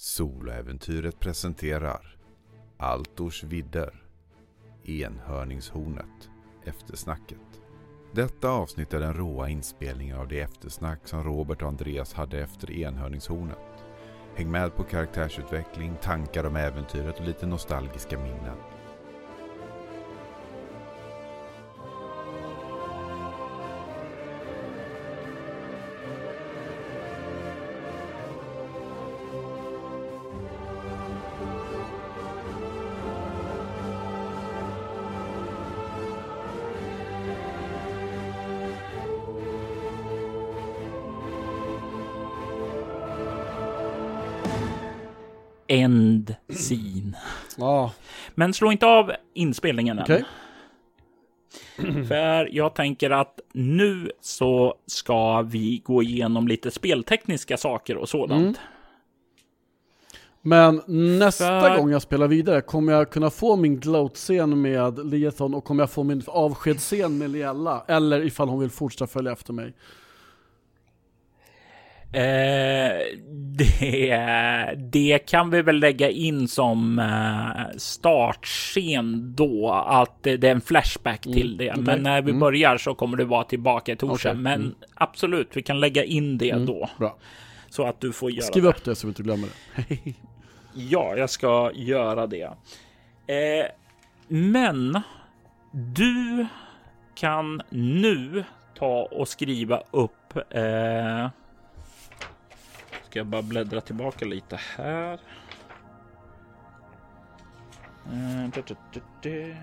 [0.00, 2.16] Soloäventyret presenterar
[2.76, 4.02] Altors vidder
[4.84, 6.30] Enhörningshornet
[6.64, 7.62] Eftersnacket
[8.12, 12.70] Detta avsnitt är den råa inspelningen av det eftersnack som Robert och Andreas hade efter
[12.70, 13.84] Enhörningshornet.
[14.34, 18.56] Häng med på karaktärsutveckling, tankar om äventyret och lite nostalgiska minnen.
[48.38, 50.04] Men slå inte av inspelningen än.
[50.04, 50.24] okej.
[52.08, 58.42] För jag tänker att nu så ska vi gå igenom lite speltekniska saker och sådant.
[58.42, 58.54] Mm.
[60.42, 60.82] Men
[61.18, 65.64] nästa För- gång jag spelar vidare, kommer jag kunna få min gloat-scen med Liathon och
[65.64, 67.84] kommer jag få min avskedsscen med Liella?
[67.88, 69.74] Eller ifall hon vill fortsätta följa efter mig?
[72.12, 72.98] Eh,
[73.58, 80.60] det, det kan vi väl lägga in som eh, startscen då, att det är en
[80.60, 81.70] flashback till det.
[81.70, 81.82] okej.
[81.82, 82.40] Men när vi Mm.
[82.40, 84.30] börjar så kommer det vara tillbaka i Torsen.
[84.30, 84.74] Okej, Men mm.
[84.94, 86.88] absolut, vi kan lägga in det då.
[86.98, 87.16] Bra.
[87.70, 88.68] Så att du får göra Skriv det.
[88.68, 89.96] upp det så vi inte glömmer det.
[90.74, 92.42] Ja, jag ska göra det.
[93.26, 93.66] Eh,
[94.28, 95.00] men
[95.72, 96.46] du
[97.14, 98.44] kan nu
[98.78, 100.36] ta och skriva upp.
[100.50, 101.28] Eh,
[103.10, 105.20] ska jag bara bläddra tillbaka lite här.
[109.22, 109.56] Eh.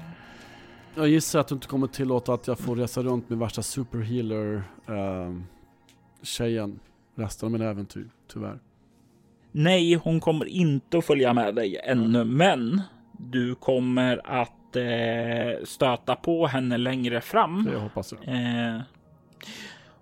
[0.95, 4.63] Jag gissar att du inte kommer tillåta att jag får resa runt med värsta superhealer
[4.87, 5.35] eh,
[6.21, 6.79] tjejen
[7.15, 8.59] resten av mina äventyr, tyvärr.
[9.51, 16.15] Nej, hon kommer inte att följa med dig ännu, men du kommer att eh, stöta
[16.15, 17.63] på henne längre fram.
[17.71, 18.35] Det hoppas jag.
[18.35, 18.81] Eh,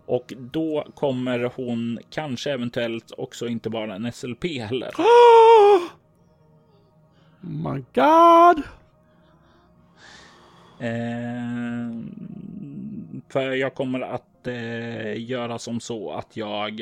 [0.06, 4.92] och då kommer hon kanske eventuellt också inte bara en SLP heller.
[7.46, 8.64] Oh my god!
[10.80, 11.92] Eh,
[13.30, 16.82] för jag kommer att eh, göra som så att jag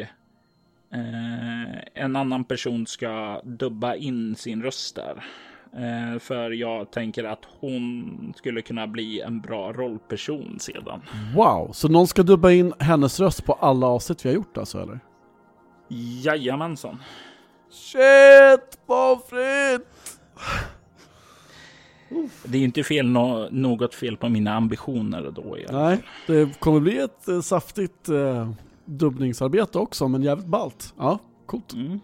[0.92, 5.24] eh, en annan person ska dubba in sin röst där.
[5.74, 11.02] Eh, för jag tänker att hon skulle kunna bli en bra rollperson sedan.
[11.36, 14.82] Wow, så någon ska dubba in hennes röst på alla avsnitt vi har gjort alltså
[14.82, 15.00] eller?
[16.24, 16.98] Jajamensan.
[17.70, 20.18] Shit, pommes frites!
[22.44, 25.42] Det är ju inte fel nå- något fel på mina ambitioner då.
[25.42, 25.66] fall.
[25.72, 28.52] Nej, det kommer bli ett eh, saftigt eh,
[28.86, 30.94] dubbningsarbete också, men jävligt ballt.
[30.98, 31.74] Ja, coolt.
[31.74, 32.00] Mm.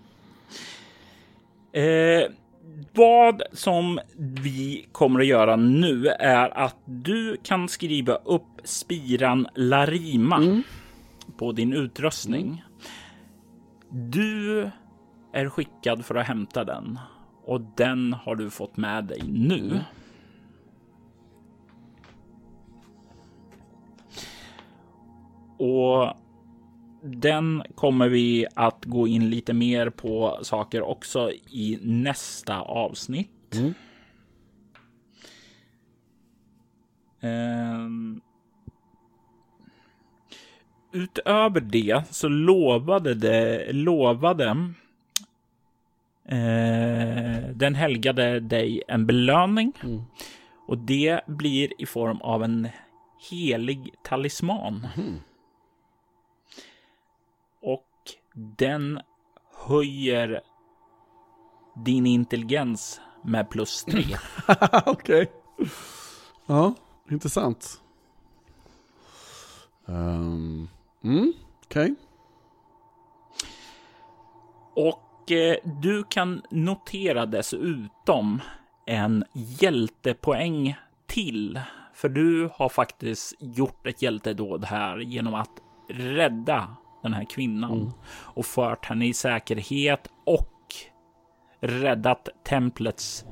[1.72, 2.32] Eh,
[2.94, 10.38] vad som vi kommer att göra nu är att du kan skriva upp spiran Larima
[10.38, 10.64] Mm.
[11.38, 12.64] på din utrustning.
[13.90, 14.70] Du
[15.34, 17.00] är skickad för att hämta den
[17.46, 19.80] och den har du fått med dig nu.
[25.58, 26.14] Och
[27.02, 33.56] den kommer vi att gå in lite mer på saker också i nästa avsnitt.
[33.56, 33.74] Mm.
[37.22, 38.22] Ehm,
[40.92, 44.46] utöver det så lovade det, lovade
[46.26, 49.74] eh, den helgade dig en belöning.
[49.84, 50.02] Mm.
[50.68, 52.68] Och det blir i form av en
[53.30, 54.88] helig talisman.
[54.96, 55.20] Mhm.
[57.62, 57.88] Och
[58.38, 59.00] den
[59.68, 60.42] höjer
[61.76, 64.06] din intelligens med plus tre.
[64.86, 65.32] Okej.
[66.46, 66.74] Ja,
[67.10, 67.82] intressant.
[69.86, 70.70] Um,
[71.04, 71.34] mm,
[71.66, 71.96] okej.
[74.76, 78.42] Och eh, du kan notera dessutom
[78.86, 80.76] en hjältepoäng
[81.08, 81.62] till.
[81.94, 85.52] För du har faktiskt gjort ett hjältedåd här genom att
[85.90, 90.54] rädda den här kvinnan och fört henne i säkerhet och
[91.60, 93.26] räddat templets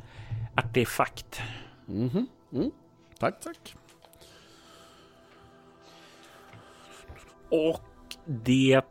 [0.55, 1.41] artefakt.
[1.85, 2.27] Mhm.
[2.53, 2.71] Mm.
[3.19, 3.75] Tack, tack.
[7.49, 7.81] Och
[8.25, 8.81] det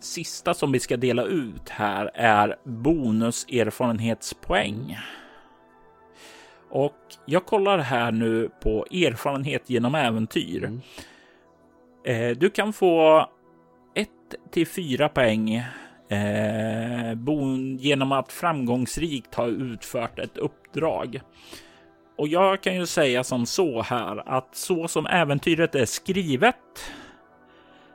[0.00, 4.98] sista som vi ska dela ut här är bonuserfarenhetspoäng.
[6.70, 10.80] Och jag kollar här nu på erfarenhet genom äventyr.
[12.06, 13.26] Eh, du kan få
[13.94, 14.08] 1
[14.50, 15.54] till 4 poäng
[16.08, 17.16] eh,
[17.78, 21.20] genom att framgångsrikt ha utfört ett uppdrag.
[22.18, 26.56] Och jag kan ju säga som så här att så som äventyret är skrivet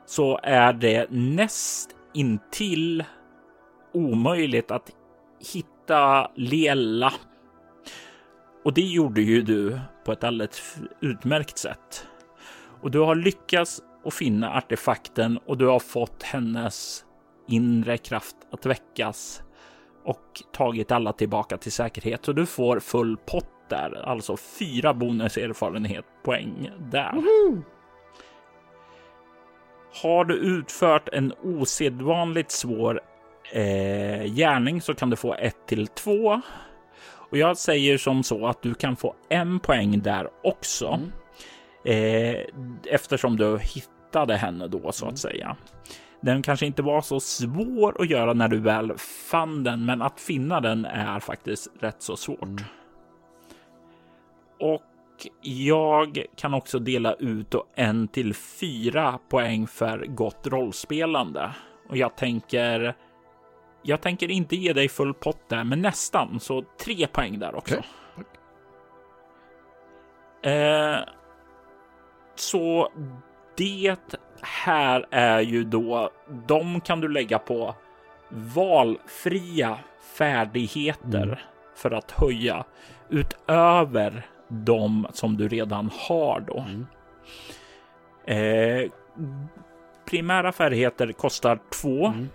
[0.06, 3.04] så är det näst intill
[3.92, 4.90] omöjligt att
[5.52, 7.12] hitta Lela.
[8.64, 12.06] Och det gjorde ju du på ett alldeles utmärkt sätt.
[12.80, 17.04] Och du har lyckats att finna artefakten och du har fått hennes
[17.48, 19.42] inre kraft att väckas
[20.04, 22.24] och tagit alla tillbaka till säkerhet.
[22.24, 27.12] Så du får full pott där, alltså fyra bonuserfarenhetspoäng där.
[27.12, 27.62] Woho!
[30.02, 33.00] Har du utfört en osedvanligt svår
[33.52, 36.42] eh, gärning så kan du få 1 till 2.
[37.30, 40.88] Och jag säger som så att du kan få en poäng där också.
[40.88, 41.12] Mm.
[41.84, 42.36] Eh,
[42.90, 45.56] eftersom du hittade henne då så att säga.
[46.20, 50.20] Den kanske inte var så svår att göra när du väl fann den, men att
[50.20, 52.42] finna den är faktiskt rätt så svårt.
[52.42, 52.64] Mm.
[54.60, 54.82] Och
[55.40, 61.50] jag kan också dela ut en till fyra poäng för gott rollspelande.
[61.88, 62.94] Och jag tänker.
[63.82, 67.74] Jag tänker inte ge dig full pott där, men nästan så tre poäng där också.
[67.74, 68.26] Tack.
[70.52, 70.98] Eh,
[72.34, 72.88] så
[73.56, 73.96] det
[74.40, 76.10] här är ju då,
[76.46, 77.74] de kan du lägga på
[78.28, 79.78] valfria
[80.16, 81.36] färdigheter Mm.
[81.76, 82.64] för att höja
[83.08, 86.64] utöver de som du redan har då.
[86.68, 86.86] Mm.
[88.24, 88.90] Eh,
[90.10, 92.06] primära färdigheter kostar två.
[92.06, 92.28] Mm.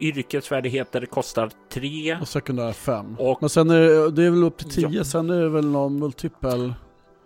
[0.00, 2.18] Yrkesfärdigheter kostar tre.
[2.20, 3.16] Och sekundär 5.
[3.18, 5.04] Och- Men sen är det, det är väl upp till 10, Ja.
[5.04, 6.74] sen är det väl någon multipel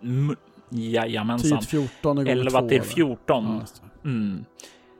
[0.03, 1.59] M- 10 Jajamensan.
[1.59, 2.87] till 14 är gånger 11 två, till eller?
[2.89, 3.45] 14.
[3.45, 4.09] Ja, just det.
[4.09, 4.45] Mm.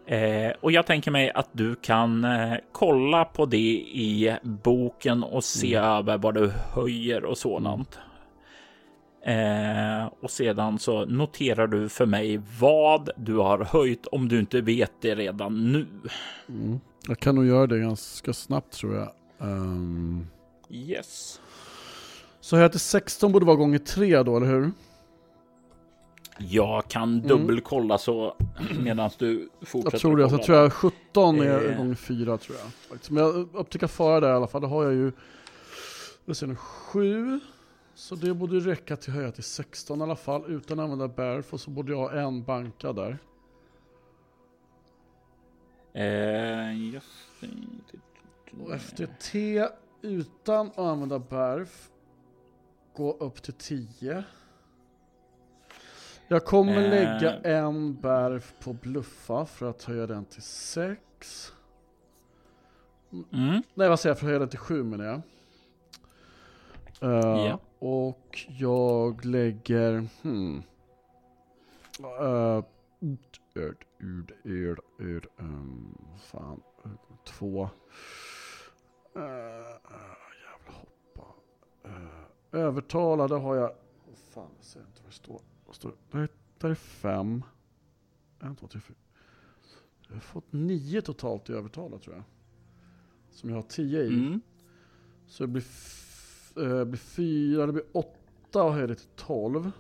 [0.06, 5.44] Eh, och jag tänker mig att du kan eh, kolla på det i boken och
[5.44, 5.90] se Mm.
[5.90, 8.00] över vad du höjer och sådant.
[9.26, 14.62] Eh, och sedan så noterar du för mig vad du har höjt om du inte
[14.62, 15.88] vet det redan nu.
[16.50, 16.80] Mm.
[17.08, 19.10] Jag kan nog göra det ganska snabbt tror jag.
[19.50, 20.28] Ehm,
[20.70, 21.40] Yes.
[22.40, 24.72] så här till 16 borde vara gånger 3 då, eller hur?
[26.50, 27.28] Jag kan Mm.
[27.28, 28.36] dubbelkolla så
[28.84, 29.96] medan du fortsätter.
[29.96, 30.30] Jag tror det.
[30.30, 31.78] kolla tror jag 17 är Eh.
[31.78, 32.68] gånger 4 tror jag.
[32.90, 33.12] faktiskt.
[33.12, 34.62] Men jag upptäcker fara där i alla fall.
[34.62, 35.12] Det har jag ju,
[36.26, 37.40] vi ser nu, 7.
[37.96, 41.54] Så det borde räcka till höja till 16 i alla fall utan att använda Barf.
[41.54, 43.18] Och så borde jag ha en banka där.
[45.94, 47.08] Eh, just.
[48.64, 49.68] Och efter T
[50.02, 51.90] utan att använda Barf
[52.96, 54.24] gå upp till 10.
[56.32, 56.90] Jag kommer Eh.
[56.90, 61.54] lägga en Barf på bluffa för att höja den till 6.
[63.12, 63.64] Mm.
[63.74, 65.22] Nej vad säger jag, för att höja den till 7 menar jag.
[67.02, 67.60] Eh, Ja.
[67.80, 70.64] Och jag lägger, hmm.
[72.22, 72.64] Uh,
[75.38, 76.62] um, fan,
[77.26, 77.70] två.
[79.16, 79.24] Uh,
[80.44, 81.28] jävla hoppa.
[81.86, 85.42] Uh, övertala, där har jag, oh, fan jag ser inte vad det står.
[85.72, 86.28] Vad står det?
[86.60, 87.44] Där, är- fem.
[88.40, 88.98] En, två, tre, fyra.
[90.08, 92.24] Jag har fått nio totalt i övertala tror jag.
[93.32, 94.08] Som jag har tio i.
[94.08, 94.42] Mm.
[95.28, 95.64] Så det blir,
[96.58, 99.72] eh, blir fyra, det blir åtta och höjer det till tolv.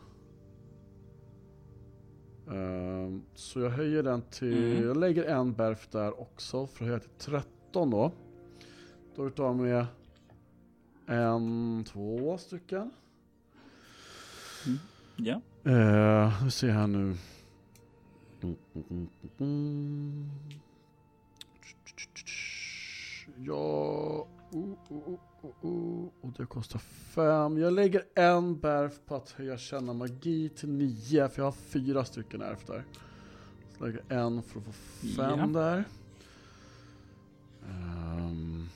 [2.51, 4.83] Ehm, så jag höjer den till, Mm.
[4.87, 8.11] jag lägger en berf där också för att höja till 13 då.
[9.15, 9.85] Då är det av med
[11.05, 12.91] en, två stycken.
[15.23, 15.41] Ja.
[15.67, 17.15] Uh, vi ser här nu.
[23.37, 26.09] Ja, oh, oh, oh, oh, oh.
[26.21, 27.57] och det kostar fem.
[27.57, 32.05] Jag lägger en berf på att höja känna magi till nio, för jag har fyra
[32.05, 32.83] stycken ärf där.
[33.77, 34.71] Så lägger en för att få
[35.15, 35.59] fem Ja.
[35.61, 35.83] där.
[37.67, 38.69] Ehm.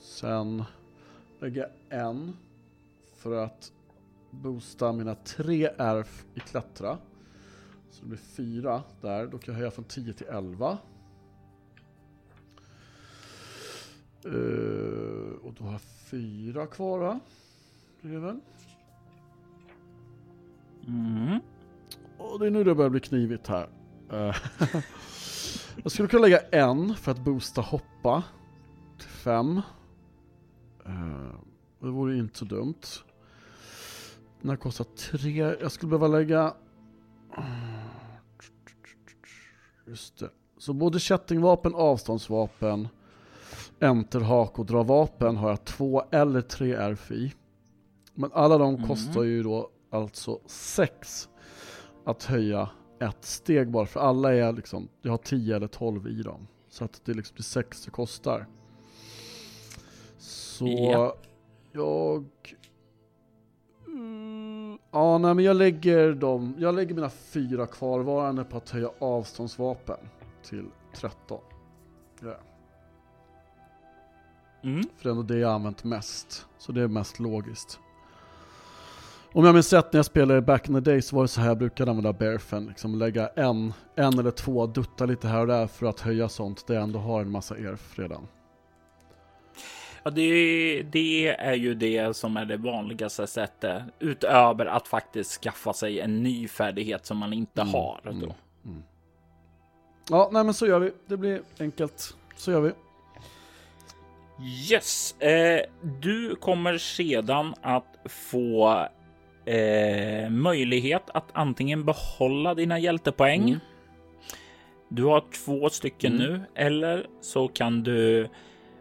[0.00, 0.64] Sen
[1.40, 2.36] lägger jag en
[3.26, 3.72] för att
[4.30, 6.98] boosta mina tre ärf i klättra.
[7.90, 9.26] Så det blir fyra där.
[9.26, 10.78] Då kan jag höja från 10 till 11.
[14.24, 14.30] Eh,
[15.42, 17.20] och då har jag fyra kvar va?
[18.00, 18.40] Det är väl?
[20.86, 21.40] Mm.
[22.18, 23.68] Och det är nu det börjar bli knivigt här.
[24.12, 24.36] Eh,
[25.82, 28.24] jag skulle kunna lägga en för att boosta hoppa
[28.98, 29.60] till fem.
[30.84, 31.40] Eh,
[31.80, 32.82] det vore inte så dumt.
[34.46, 35.56] Den här kostar tre.
[35.60, 36.54] Jag skulle behöva lägga...
[39.86, 40.30] Just det.
[40.58, 42.88] Så både kättingvapen, avståndsvapen,
[43.80, 47.32] enterhak och dra vapen har jag två eller tre RFI.
[48.14, 48.86] Men alla de Mm.
[48.88, 51.28] kostar ju då alltså sex
[52.04, 56.22] att höja ett steg bara för alla är liksom, jag har 10 eller 12 i
[56.22, 56.46] dem.
[56.68, 58.46] Så att det liksom blir 6 det kostar.
[60.18, 61.16] Så Ja.
[61.72, 62.24] jag...
[64.90, 69.98] Ja, nej men jag lägger dem, jag lägger mina fyra kvarvarande på att höja avståndsvapen
[70.42, 70.64] till
[70.94, 71.40] 13.
[72.20, 72.34] Ja.
[74.62, 74.82] Mm.
[74.96, 76.46] För det är ändå det jag använt mest.
[76.58, 77.80] Så det är mest logiskt.
[79.32, 81.40] Om jag minns rätt när jag spelade back in the day så var det så
[81.40, 82.66] här jag brukade använda Bearfen.
[82.66, 86.66] Liksom lägga en, en eller två, dutta lite här och där för att höja sånt
[86.66, 88.26] där jag ändå har en massa erf redan.
[90.06, 95.72] Ja, det, det är ju det som är det vanligaste sättet utöver att faktiskt skaffa
[95.72, 98.00] sig en ny färdighet som man inte Mm, har.
[98.04, 98.10] Då.
[98.10, 98.82] mm.
[100.10, 100.92] Ja, nej men så gör vi.
[101.06, 102.16] Det blir enkelt.
[102.36, 102.72] Så gör vi.
[104.70, 108.86] Yes, eh, du kommer sedan att få
[109.44, 113.42] eh, möjlighet att antingen behålla dina hjältepoäng.
[113.48, 113.60] Mm.
[114.88, 116.26] Du har två stycken Mm.
[116.32, 118.28] nu, eller så kan du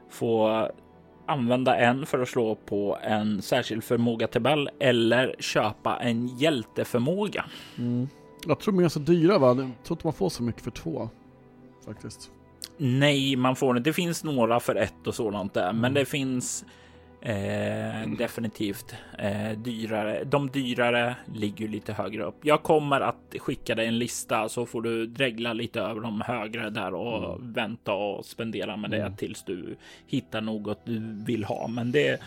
[0.10, 0.70] få
[1.25, 7.46] använda en för att slå på en särskild förmåga-tabell eller köpa en hjälteförmåga.
[7.77, 8.08] Mm.
[8.48, 9.48] Jag tror de är ganska dyra va?
[9.48, 11.10] Jag tror inte man får så mycket för två.
[11.86, 12.32] Faktiskt.
[12.77, 13.89] Nej, man får inte.
[13.89, 15.82] Det finns några för ett och sådant där, Mm.
[15.82, 16.65] men det finns
[17.25, 20.24] eh, definitivt eh, dyrare.
[20.24, 22.36] De dyrare ligger lite högre upp.
[22.41, 26.70] Jag kommer att skicka dig en lista så får du dregla lite över de högre
[26.70, 29.15] där och vänta och spendera med det Mm.
[29.15, 29.75] tills du
[30.08, 31.67] hittar något du vill ha.
[31.67, 32.22] Men det,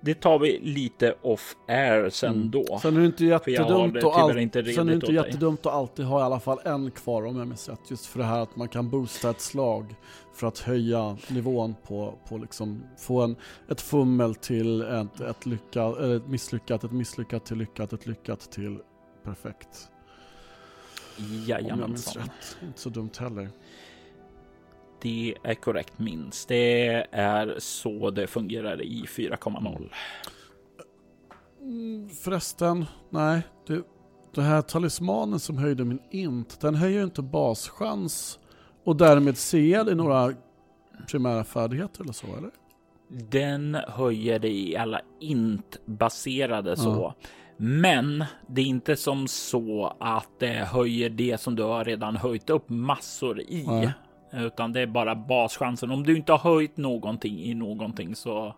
[0.00, 2.50] det tar vi lite off air sen Mm.
[2.50, 2.78] då.
[2.82, 4.38] Sen är det inte jättedumt det tyvärr all...
[4.38, 7.36] inte Sen är det inte jättedumt att alltid ha i alla fall en kvar om
[7.38, 7.90] jag minns rätt.
[7.90, 9.94] Just för det här att man kan boosta ett slag
[10.34, 13.36] för att höja nivån på, på liksom, få en,
[13.68, 18.78] ett fummel till ett, ett eller ett misslyckat, ett misslyckat till lyckat, ett lyckat till
[19.24, 19.88] perfekt.
[21.18, 22.22] Om jag minns Jajamensan.
[22.22, 22.56] rätt.
[22.62, 23.48] Inte så dumt heller.
[25.02, 26.48] Det är korrekt minst.
[26.48, 29.92] Det är så det fungerar i 4,0.
[31.60, 33.42] Mm, förresten, nej.
[33.66, 33.82] Det,
[34.34, 38.38] det här talismanen som höjde min int, den höjer inte baschans
[38.84, 40.32] och därmed CL i några
[41.10, 42.50] primära färdigheter eller så eller?
[43.30, 47.14] Den höjer det i alla int-baserade så.
[47.56, 52.50] Men det är inte som så att det höjer det som du har redan höjt
[52.50, 53.64] upp massor i.
[53.66, 53.92] Nej.
[54.32, 55.90] Utan det är bara baschansen.
[55.90, 58.54] Om du inte har höjt någonting i någonting så.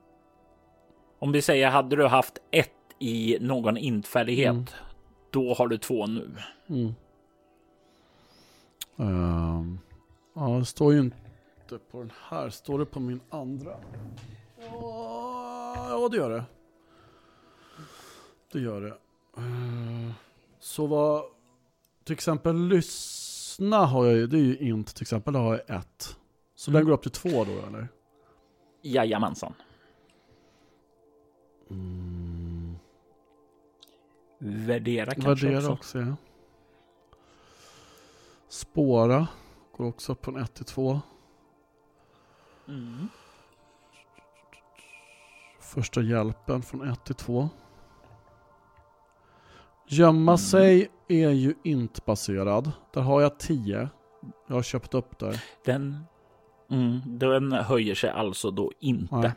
[1.18, 4.50] Om vi säger hade du haft ett i någon int-färdighet.
[4.50, 4.64] Mm.
[5.30, 6.30] Då har du två nu.
[6.68, 6.94] Mm.
[8.98, 9.78] Ehm,
[10.34, 12.50] ja, det står ju inte på den här.
[12.50, 13.76] Står det på min andra?
[14.58, 16.44] Ja, ja, det gör det.
[18.52, 18.96] Det gör det.
[19.36, 20.12] Ehm,
[20.60, 21.22] så vad,
[22.04, 26.16] till exempel lyssna har jag ju, det är ju int till exempel, har jag ett.
[26.54, 26.78] Så Mm.
[26.80, 27.88] den går upp till två då eller?
[28.82, 29.54] Jajamensan.
[31.70, 32.76] Mm.
[34.38, 35.72] Värdera kanske Värdera också.
[35.72, 36.16] också, ja.
[38.48, 39.28] Spåra
[39.76, 41.00] går också upp från 1 till 2.
[42.68, 43.08] Mm.
[45.60, 47.48] Första hjälpen från 1 till 2.
[49.88, 50.38] Gömma Mm.
[50.38, 52.72] sig är ju inte baserad.
[52.92, 53.88] Där har jag 10.
[54.46, 55.42] Jag har köpt upp där.
[55.64, 56.04] Den,
[56.70, 59.16] mm, den höjer sig alltså då inte.
[59.16, 59.32] Nej.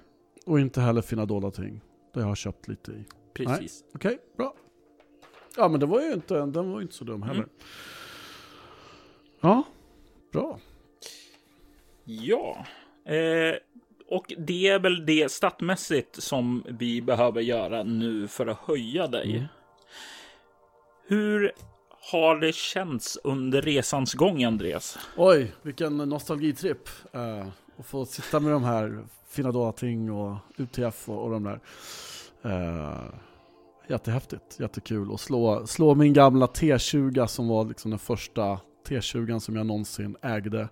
[0.45, 1.81] Och inte heller finna dolda ting.
[2.13, 3.05] Det har jag köpt lite i.
[3.33, 3.83] Precis.
[3.95, 4.53] Okej, bra.
[5.57, 7.39] Ja men det var ju inte, den var ju inte så dum heller.
[7.39, 7.49] Mm.
[9.41, 9.63] Ja,
[10.37, 10.59] bra.
[12.03, 12.65] Ja,
[13.05, 13.55] eh,
[14.09, 19.35] och det är väl det statsmässigt som vi behöver göra nu för att höja dig.
[19.35, 19.47] Mm.
[21.07, 21.51] Hur
[22.11, 24.97] har det känts under resans gång, Andreas?
[25.17, 26.89] Oj, vilken nostalgitripp.
[27.15, 31.43] Uh, att få sitta med de här fina dolda ting och UTF och, och de
[31.43, 31.59] där.
[32.45, 33.13] Uh,
[33.87, 35.11] jättehäftigt, jättekul.
[35.11, 40.15] Och slå, slå min gamla T20 som var liksom den första T20 som jag någonsin
[40.21, 40.69] ägde.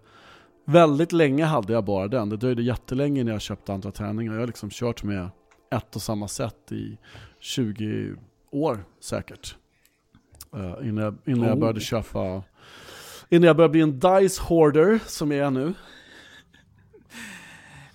[0.66, 2.30] Väldigt länge hade jag bara den.
[2.30, 4.34] Det dröjde jättelänge när jag köpte andra tärningar.
[4.34, 5.30] Jag har liksom kört med
[5.72, 6.98] ett och samma sätt i
[7.40, 8.16] 20
[8.52, 9.56] år säkert.
[10.56, 11.60] Uh, innan jag, innan jag Oh.
[11.60, 12.44] började köpa
[13.30, 15.74] Innan jag började bli en dice hoarder som jag är nu.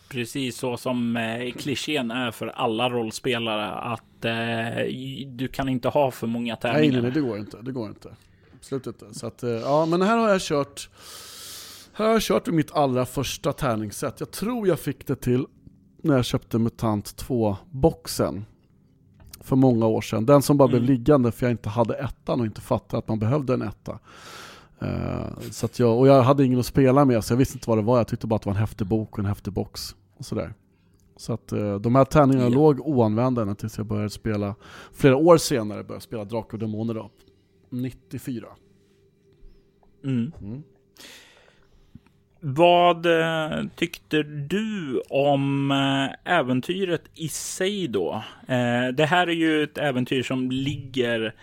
[0.08, 4.86] Precis så som eh, klichén är för alla rollspelare att eh,
[5.26, 6.80] du kan inte ha för många tärningar.
[6.80, 7.62] Nej, nej, nej, det går inte.
[7.62, 8.08] Det går inte.
[8.60, 9.14] Absolut inte.
[9.14, 10.90] Så att, eh, ja, men här har jag kört
[11.92, 14.20] Här har jag kört med mitt allra första tärningssätt.
[14.20, 15.46] Jag tror jag fick det till
[16.02, 18.44] när jag köpte MUTANT 2-boxen.
[19.40, 20.26] För många år sedan.
[20.26, 20.78] Den som bara Mm.
[20.84, 23.98] blev liggande för jag inte hade ettan och inte fattade att man behövde en etta.
[24.80, 27.78] Eh, så jag, och jag hade ingen att spela med så jag visste inte vad
[27.78, 27.96] det var.
[27.96, 29.96] Jag tyckte bara att det var en häftig bok och en häftig box.
[30.18, 30.54] Och sådär.
[31.16, 32.54] Så att uh, de här tärningarna Ja.
[32.54, 34.54] låg oanvända ända tills jag började spela,
[34.92, 37.10] flera år senare började spela Drakar och Demoner då.
[37.70, 38.46] 94.
[40.04, 40.32] Mm.
[40.40, 40.62] Mm.
[42.40, 48.22] Vad eh, tyckte du om eh, äventyret i sig då?
[48.48, 51.34] Eh, det här är ju ett äventyr som ligger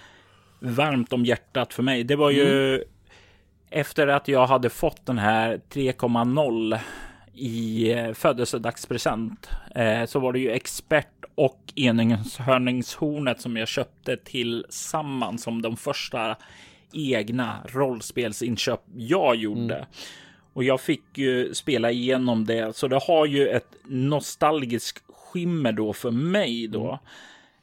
[0.59, 2.03] varmt om hjärtat för mig.
[2.03, 2.83] Det var ju
[3.69, 6.79] efter att jag hade fått den här 3,0
[7.37, 15.43] i eh, födelsedagspresent eh, så var det ju expert och enhörningshornet som jag köpte tillsammans
[15.43, 16.35] som de första
[16.93, 19.87] egna rollspelsinköp jag gjorde.
[20.53, 25.93] Och jag fick ju spela igenom det, så det har ju ett nostalgiskt skimmer då
[25.93, 26.99] för mig då.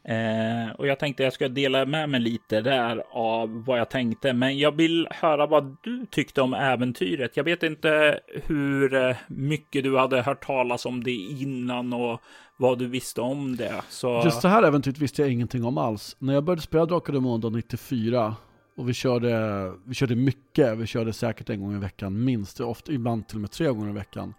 [0.08, 4.32] Eh, och jag tänkte jag ska dela med mig lite där av vad jag tänkte,
[4.32, 7.36] men jag vill höra vad du tyckte om äventyret.
[7.36, 12.20] Jag vet inte hur eh, mycket du hade hört talas om det innan och
[12.56, 13.82] vad du visste om det.
[13.88, 16.16] Så Just det här äventyret visste jag ingenting om alls.
[16.18, 18.36] När jag började spela Drakar och Demoner 94
[18.76, 22.92] och vi körde, vi körde mycket, vi körde säkert en gång i veckan minst, ofta,
[22.92, 24.34] ibland till och med tre gånger i veckan.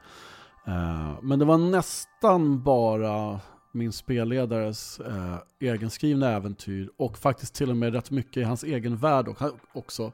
[0.67, 3.39] Eh, men det var nästan bara
[3.75, 8.97] min spelledares eh, egenskrivna äventyr och faktiskt till och med rätt mycket i hans egen
[8.97, 9.27] värld
[9.73, 10.11] också.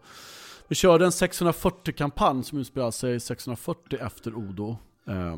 [0.67, 4.77] Vi körde en 640-kampanj som utspelar sig 640 efter Odo.
[5.07, 5.35] Eh,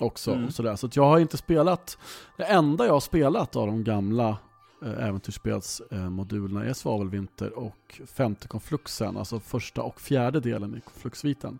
[0.00, 0.32] också.
[0.32, 0.44] Mm.
[0.44, 0.76] Och sådär.
[0.76, 1.98] Så jag har inte spelat,
[2.36, 4.36] det enda jag har spelat av de gamla
[4.82, 11.58] eh, äventyrsspelsmodulerna är Svavelvinter och femte konfluxen, alltså första och fjärde delen i konfluxsviten.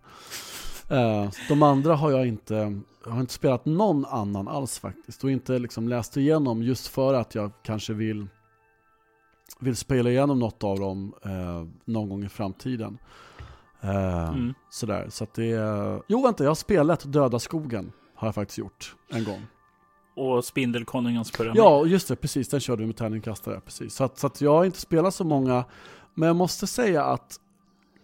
[0.89, 5.31] Eh, de andra har jag inte, jag har inte spelat någon annan alls faktiskt och
[5.31, 8.27] inte liksom läst igenom just för att jag kanske vill
[9.61, 12.99] vill spela igenom något av dem eh, någon gång i framtiden.
[13.81, 14.55] Eh, Mm.
[14.71, 16.03] Sådär, så att det är...
[16.09, 17.93] Jo vänta, jag har spelat Döda skogen.
[18.15, 19.47] Har jag faktiskt gjort en gång.
[20.17, 21.57] och Spindelkonungens pyramid.
[21.57, 22.49] Ja, just det, precis.
[22.49, 23.61] Den körde vi med tärningkastare.
[23.61, 23.95] Precis.
[23.95, 25.65] Så, att, så att jag har inte spelat så många.
[26.15, 27.41] Men jag måste säga att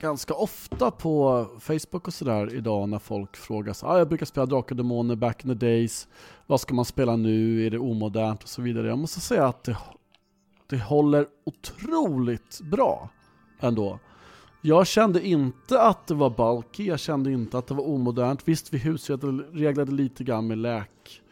[0.01, 4.47] ganska ofta på Facebook och sådär idag när folk frågar så ah, jag brukar spela
[4.47, 6.09] Drakar och Demoner back in the days.
[6.47, 7.67] Vad ska man spela nu?
[7.67, 8.43] Är det omodernt?
[8.43, 8.89] Och så vidare.
[8.89, 9.77] Jag måste säga att det,
[10.67, 13.09] det håller otroligt bra
[13.61, 13.99] ändå.
[14.63, 18.49] Jag kände inte att det var bulky, jag kände inte att det var omodernt.
[18.49, 21.23] Visst, vi husreglade lite grann med läk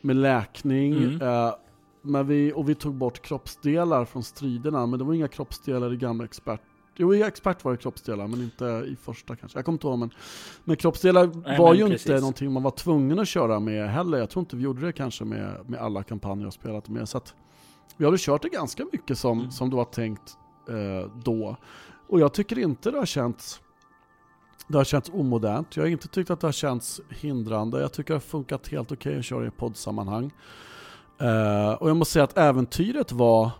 [0.00, 0.92] med läkning.
[0.92, 1.22] Mm.
[1.22, 1.54] Eh,
[2.02, 5.96] men vi, och vi tog bort kroppsdelar från striderna, men det var inga kroppsdelar i
[5.96, 6.60] gamla expert.
[6.96, 9.58] Jo, i expert var det kroppsdelar, men inte i första kanske.
[9.58, 10.10] Jag kommer inte ihåg, men,
[10.64, 12.06] men kroppsdelar Nej, var men ju precis.
[12.06, 14.18] inte någonting man var tvungen att köra med heller.
[14.18, 17.08] Jag tror inte vi gjorde det kanske med, med alla kampanjer jag spelat med.
[17.08, 17.34] Så att
[17.96, 19.50] vi hade kört det ganska mycket som, Mm.
[19.50, 20.36] som det var tänkt
[20.68, 21.56] eh, då.
[22.08, 23.60] Och jag tycker inte det har känts
[24.68, 25.76] det har känts omodernt.
[25.76, 27.80] Jag har inte tyckt att det har känts hindrande.
[27.80, 30.30] Jag tycker det har funkat helt okej att köra i poddsammanhang.
[31.20, 33.50] Eh, och jag måste säga att äventyret var,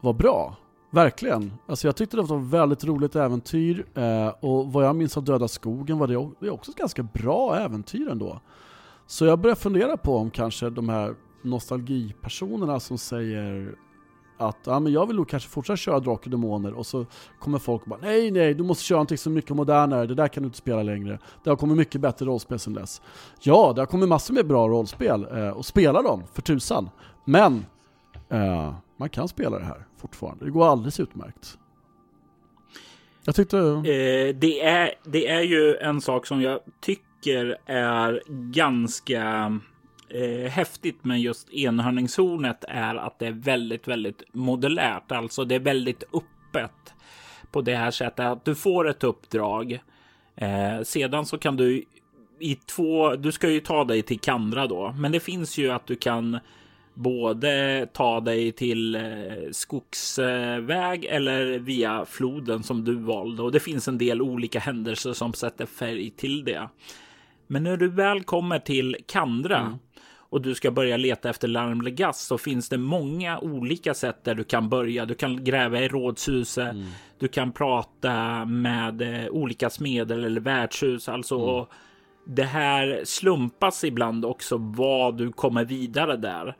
[0.00, 0.56] var bra.
[0.94, 1.52] Verkligen.
[1.66, 3.86] Alltså jag tyckte det var ett väldigt roligt äventyr.
[3.94, 6.06] Eh, och vad jag minns av Döda skogen var
[6.40, 8.40] det, också ett ganska bra äventyr ändå.
[9.06, 13.74] Så jag började fundera på om kanske de här nostalgipersonerna som säger
[14.38, 17.06] att ja, men jag vill nog kanske fortsätta köra Drakar och Demoner och så
[17.38, 20.28] kommer folk och bara nej nej du måste köra någonting så mycket modernare, det där
[20.28, 21.18] kan du inte spela längre.
[21.44, 23.02] Det har kommit mycket bättre rollspel sedan dess.
[23.40, 26.90] Ja, det har kommit massor med bra rollspel eh, och spela dem för tusan.
[27.24, 27.66] Men
[28.28, 31.58] eh, man kan spela det här fortfarande, det går alldeles utmärkt.
[33.24, 33.58] Jag tyckte...
[33.58, 39.52] Eh, det, är, det är ju en sak som jag tycker är ganska
[40.08, 45.12] eh, häftigt med just enhörningshornet är att det är väldigt, väldigt modulärt.
[45.12, 46.94] Alltså det är väldigt öppet
[47.50, 49.78] på det här sättet att du får ett uppdrag.
[50.36, 51.84] Eh, sedan så kan du
[52.38, 55.86] i två, du ska ju ta dig till Kandra då, men det finns ju att
[55.86, 56.38] du kan
[56.94, 59.02] både ta dig till eh,
[59.52, 65.32] skogsväg eller via floden som du valde och det finns en del olika händelser som
[65.32, 66.68] sätter färg till det.
[67.46, 69.78] Men när du väl kommer till Kandra
[70.16, 74.44] och du ska börja leta efter larmlegass så finns det många olika sätt där du
[74.44, 75.06] kan börja.
[75.06, 76.76] Du kan gräva i rådshuset.
[77.18, 81.08] Du kan prata med eh, olika smeder eller värdshus.
[81.08, 81.68] Alltså
[82.24, 86.56] det här slumpas ibland också vad du kommer vidare där.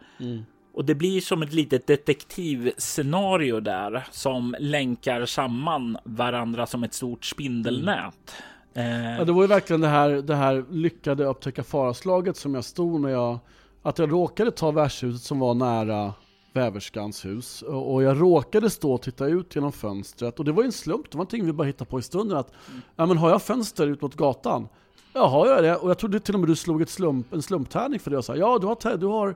[0.74, 7.24] Och det blir som ett litet detektivscenario där som länkar samman varandra som ett stort
[7.24, 8.35] spindelnät.
[8.74, 12.64] Eh, Ja, det var ju verkligen det här, det här lyckade upptäcka faraslaget som jag
[12.64, 13.38] stod när jag,
[13.83, 16.12] att jag råkade ta värdshuset som var nära
[16.53, 20.66] väverskans hus och jag råkade stå och titta ut genom fönstret och det var ju
[20.66, 22.53] en slump, det var någonting vi bara hittade på i stunden att
[22.96, 24.68] ja men har jag fönster ut mot gatan?
[25.16, 25.77] Ja, har jag det?
[25.77, 28.24] Och jag trodde till och med du slog ett slump, en slumptärning för det och
[28.24, 29.35] sa ja du har, du har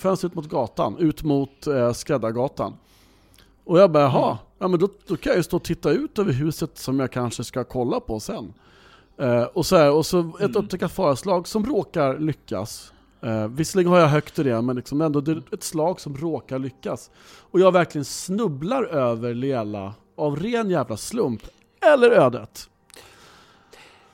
[0.00, 2.74] fönster ut mot gatan, ut mot eh, Skräddargatan.
[3.64, 6.18] Och jag bara jaha, ja men då, då kan jag ju stå och titta ut
[6.18, 8.54] över huset som jag kanske ska kolla på sen.
[9.18, 12.92] Eh, och, så här, och så ett upptäckat faraslag som råkar lyckas.
[13.22, 16.16] Eh, visserligen har jag högt i det, men liksom ändå det är ett slag som
[16.16, 17.10] råkar lyckas.
[17.50, 21.42] Och jag verkligen snubblar över Lela av ren jävla slump.
[21.92, 22.68] Eller ödet.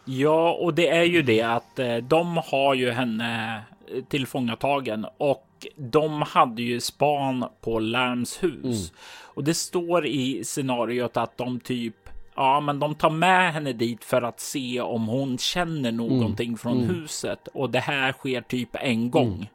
[0.05, 3.63] Ja, och det är ju det att eh, de har ju henne
[3.95, 8.93] eh, tillfångatagen och de hade ju span på Larms hus.
[9.35, 11.95] Och det står i scenariot att de typ
[12.37, 16.81] Ja, men de tar med henne dit för att se om hon känner någonting från
[16.81, 19.51] huset och det här sker typ en gång.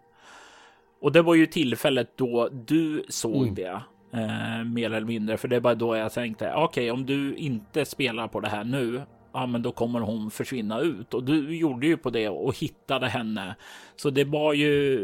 [1.02, 3.82] Och det var ju tillfället då du såg det.
[4.14, 7.86] Eh, mer eller mindre, för det är bara då jag tänkte okej, om du inte
[7.86, 9.02] spelar på det här nu,
[9.34, 13.08] ja, men då kommer hon försvinna ut och du gjorde ju på det och hittade
[13.08, 13.56] henne.
[13.96, 15.00] Så det var ju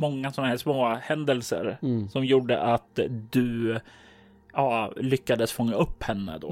[0.00, 1.78] många sådana här små händelser
[2.10, 2.98] som gjorde att
[3.30, 3.80] du
[4.52, 6.48] ja, lyckades fånga upp henne då.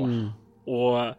[0.64, 1.14] Och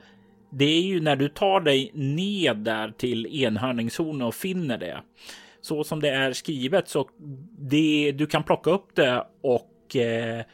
[0.50, 5.02] det är ju när du tar dig ned där till enhörningszonen och finner det.
[5.62, 7.10] Så som det är skrivet så
[7.60, 10.46] det, du kan plocka upp det och eh,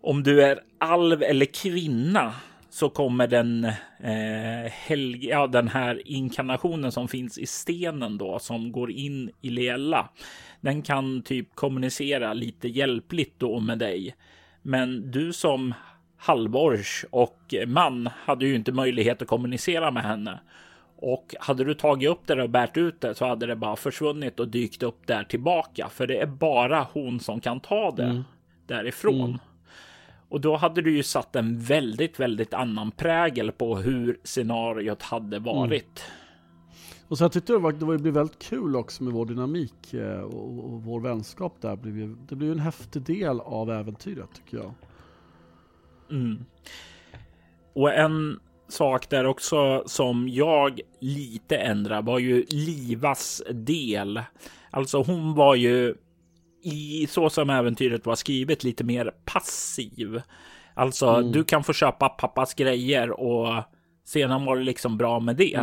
[0.00, 2.34] om du är alv eller kvinna
[2.76, 3.64] så kommer den,
[4.00, 9.50] eh, helg, ja, den här inkarnationen som finns i stenen då som går in i
[9.50, 10.08] Leella.
[10.60, 14.14] Den kan typ kommunicera lite hjälpligt då med dig.
[14.62, 15.74] Men du som
[16.16, 20.40] halvors och man hade ju inte möjlighet att kommunicera med henne.
[20.96, 24.40] Och hade du tagit upp det och bärt ut det så hade det bara försvunnit
[24.40, 25.88] och dykt upp där tillbaka.
[25.88, 28.22] För det är bara hon som kan ta det
[28.66, 29.38] därifrån.
[30.28, 35.38] Och då hade du ju satt en väldigt, väldigt annan prägel på hur scenariot hade
[35.38, 36.04] varit.
[37.08, 39.94] Och så jag tyckte det, var, det var- blev väldigt kul också med vår dynamik
[39.94, 41.76] eh, och, och vår vänskap där.
[41.76, 44.74] Blev ju, det blev ju en häftig del av äventyret tycker jag.
[46.10, 46.44] Mm.
[47.72, 54.20] Och en sak där också som jag lite ändrar var ju Livas del.
[54.70, 55.94] Alltså hon var ju
[56.66, 60.22] i så som äventyret var skrivet lite mer passiv.
[60.74, 63.62] Alltså du kan få köpa pappas grejer och
[64.04, 65.60] sedan var det liksom bra med det.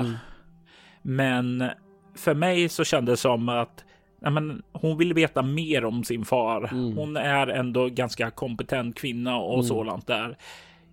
[1.02, 1.70] Men
[2.16, 3.84] för mig så kändes det som att
[4.22, 6.70] nej men, hon vill veta mer om sin far.
[6.96, 10.38] Hon är ändå ganska kompetent kvinna och sådant där.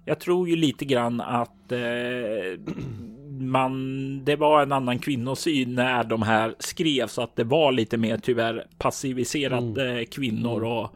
[0.05, 1.79] Jag tror ju lite grann att eh,
[3.41, 8.19] man, det var en annan kvinnosyn när de här skrevs, att det var lite mer
[8.19, 10.95] tyvärr passiviserade kvinnor och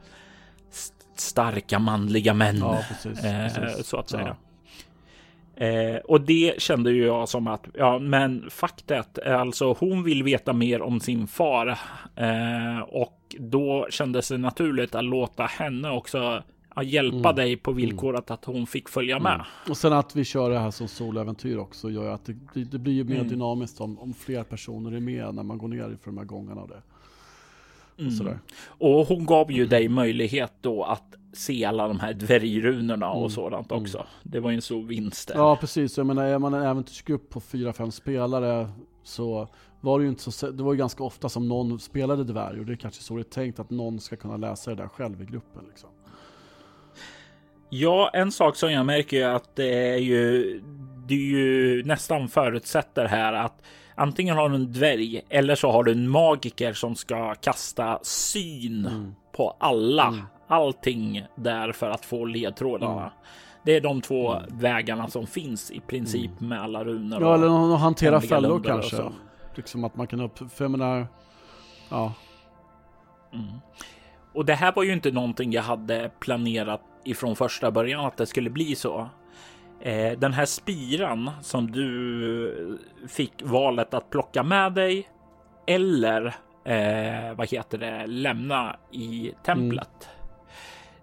[0.71, 2.57] st- starka manliga män.
[2.59, 3.25] Ja, precis.
[3.25, 3.87] Eh, precis.
[3.87, 4.37] så att säga.
[5.57, 10.23] Eh, och det kände ju jag som att, ja men faktet, är alltså hon vill
[10.23, 11.79] veta mer om sin far.
[12.17, 16.43] Eh, och då kändes det naturligt att låta henne också
[16.75, 17.37] ja, hjälpa Mm.
[17.37, 19.45] dig på villkoret att hon fick följa med.
[19.69, 22.79] Och sen att vi kör det här som soläventyr också gör att det, blir- det
[22.79, 23.29] blir ju mer Mm.
[23.29, 26.61] dynamiskt om, om fler personer är med när man går ner för de här gångarna
[26.63, 26.83] och det.
[27.99, 28.39] Mm.
[28.67, 33.31] Och hon gav ju dig möjlighet då att se alla de här dvärgrunorna och Mm.
[33.31, 34.07] sådant också.
[34.23, 35.29] Det var ju en stor vinst.
[35.29, 35.35] där.
[35.35, 38.69] Ja precis, jag menar är man en äventyrsgrupp på 4-5 spelare
[39.03, 39.49] så
[39.81, 42.67] var det ju inte så, det var ju ganska ofta som någon spelade dvärg och
[42.67, 45.23] det är kanske så det är tänkt att någon ska kunna läsa det där själv
[45.23, 45.91] i gruppen liksom.
[47.77, 50.61] Ja, en sak som jag märker är att det är ju,
[51.07, 53.63] det är ju nästan förutsätter här att
[53.95, 59.15] antingen har du en dvärg eller så har du en magiker som ska kasta syn
[59.37, 63.13] på alla, allting där för att få ledtrådarna.
[63.65, 67.23] Det är de två vägarna som finns i princip med alla runor.
[67.23, 69.03] Ja eller någon hantera fällor kanske.
[69.55, 71.07] Liksom att man kan upp, för jag menar,
[71.89, 72.13] ja.
[74.35, 78.27] Och det här var ju inte någonting jag hade planerat ifrån första början att det
[78.27, 79.09] skulle bli så.
[79.81, 85.09] Eh, den här spiran som du fick valet att plocka med dig
[85.67, 86.27] eller
[86.65, 90.09] eh, vad heter det, lämna i templet.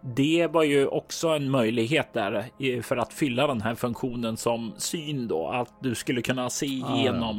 [0.02, 2.46] Det var ju också en möjlighet där
[2.82, 6.66] för att fylla den här funktionen som syn då, att du skulle kunna se
[7.06, 7.36] ja.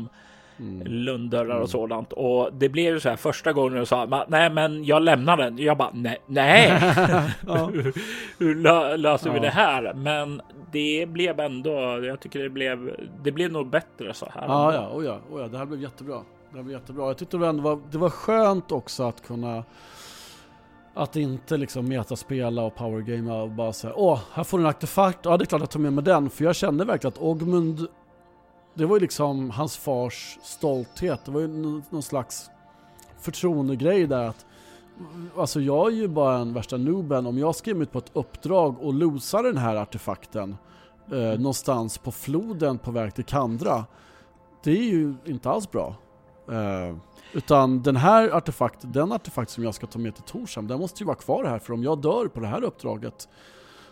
[0.63, 0.87] Mm.
[0.87, 1.69] lunddörrar och mm.
[1.69, 2.13] sådant.
[2.13, 5.59] Och det blev ju så här första gången du sa nej, men jag lämnar den.
[5.59, 6.71] Jag bara nej, nej.
[7.73, 7.93] hur,
[8.39, 8.55] hur
[8.97, 9.35] löser ja.
[9.35, 9.95] vi det här?
[9.95, 12.05] Men det blev ändå.
[12.05, 12.97] Jag tycker det blev.
[13.23, 14.45] Det blev nog bättre så här.
[14.47, 16.21] Ja, ja, oh ja, oh ja, det här blev jättebra.
[16.51, 17.07] Det här blev jättebra.
[17.07, 19.65] Jag tyckte det, ändå var, det var skönt också att kunna
[20.95, 25.19] att inte liksom metaspela och powergamea och bara säga åh, här får du en artefakt.
[25.23, 26.31] Ja, det är klart jag tar med mig den.
[26.31, 27.87] För jag kände verkligen att Ogmund,
[28.75, 31.25] det var ju liksom hans fars stolthet.
[31.25, 31.49] Det var ju
[31.91, 32.51] någon slags
[33.19, 34.47] förtroendegrej där att
[35.37, 37.27] Alltså jag är ju bara en värsta nooben.
[37.27, 40.57] Om jag skriver ut på ett uppdrag och losar den här artefakten
[41.13, 43.85] eh, någonstans på floden på väg till Kandra.
[44.65, 45.95] Det är ju inte alls bra.
[46.51, 46.97] Eh,
[47.33, 51.03] utan den här artefakten, den artefakt som jag ska ta med till Torshamn, den måste
[51.03, 53.29] ju vara kvar här för om jag dör på det här uppdraget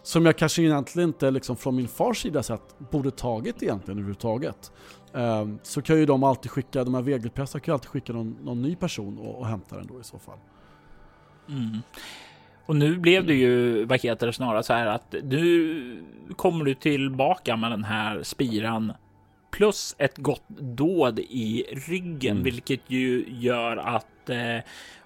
[0.02, 4.72] som jag kanske egentligen inte liksom från min fars sida sett borde tagit egentligen överhuvudtaget.
[5.12, 8.36] Um, så kan ju de alltid skicka, de här vegelpressarna kan ju alltid skicka någon,
[8.42, 10.38] någon ny person och, och hämta den då i så fall.
[11.48, 11.78] Mm.
[12.66, 16.04] Och nu blev det ju, vad heter det, snarare så här att nu
[16.36, 18.92] kommer du tillbaka med den här spiran
[19.50, 22.44] plus ett gott dåd i ryggen, mm.
[22.44, 24.58] vilket ju gör att eh,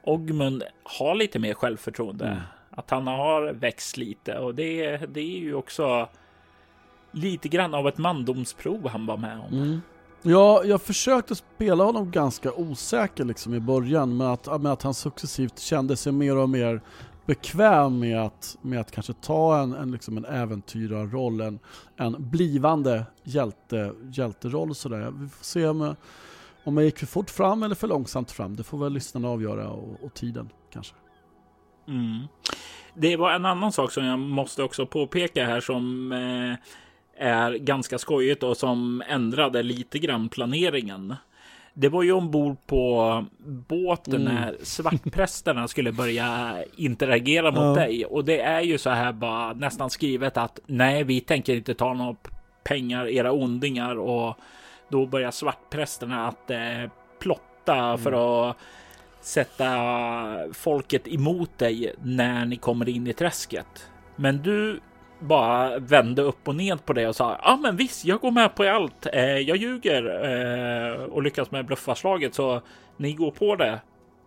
[0.03, 2.27] Ogmund har lite mer självförtroende.
[2.27, 2.39] Mm.
[2.77, 6.09] Att han har växt lite och det, det är ju också
[7.13, 9.53] lite grann av ett mandomsprov han var med om.
[9.53, 9.81] Mm.
[10.23, 14.95] Ja, jag försökte spela honom ganska osäker liksom i början, men att, med att han
[14.95, 16.81] successivt kände sig mer och mer
[17.27, 21.59] bekväm med att, med att kanske ta en, en, liksom en äventyrarroll, en,
[21.97, 25.13] en blivande hjälte, hjälteroll sådär.
[25.17, 25.97] Vi får se om,
[26.65, 28.57] om jag gick för fort fram eller för långsamt fram.
[28.57, 30.95] Det får väl lyssnarna avgöra och, och tiden kanske.
[31.89, 32.29] Mm.
[32.95, 36.57] Det var en annan sak som jag måste också påpeka här som eh,
[37.27, 41.15] är ganska skojigt och som ändrade lite grann planeringen.
[41.75, 43.25] Det var ju ombord på
[43.69, 44.35] båten mm.
[44.35, 47.75] när svartprästerna skulle börja interagera mot ja.
[47.75, 51.75] dig och det är ju så här bara nästan skrivet att nej, vi tänker inte
[51.75, 52.17] ta några
[52.65, 54.39] pengar, era ondingar och
[54.89, 57.99] då börjar svartprästerna att eh, plotta mm.
[57.99, 58.13] för
[58.51, 58.57] att
[59.25, 59.67] sätta
[60.53, 63.91] folket emot dig när ni kommer in i träsket.
[64.17, 64.81] Men du
[65.19, 68.31] bara vände upp och ned på det och sa ja, ah, men visst, jag går
[68.31, 69.07] med på allt.
[69.13, 72.61] Eh, jag ljuger eh, och lyckas med bluffarslaget så
[72.97, 73.81] ni går på det.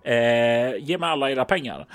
[0.04, 1.86] Eh, ge mig alla era pengar.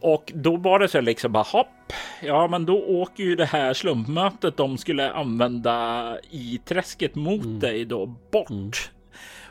[0.00, 1.92] Och då var det så liksom bara hopp.
[2.22, 7.60] Ja, men då åker ju det här slumpmötet de skulle använda i träsket mot mm.
[7.60, 8.50] dig då bort.
[8.50, 8.70] Mm.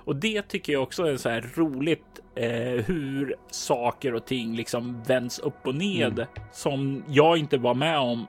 [0.09, 5.03] Och det tycker jag också är så här roligt eh, hur saker och ting liksom
[5.03, 6.27] vänds upp och ned mm.
[6.51, 8.27] som jag inte var med om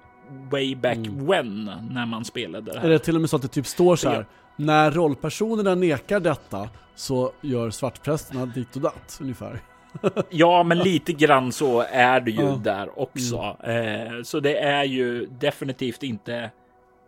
[0.51, 1.27] way back mm.
[1.27, 2.87] when när man spelade det här.
[2.87, 6.21] Är det till och med så att det typ står så här, när rollpersonerna nekar
[6.21, 9.61] detta så gör svartprästerna dit och datt ungefär.
[10.31, 12.61] ja, men lite grann så är det ju ja.
[12.65, 13.57] där också.
[13.63, 14.17] Mm.
[14.17, 16.51] Eh, så det är ju definitivt inte.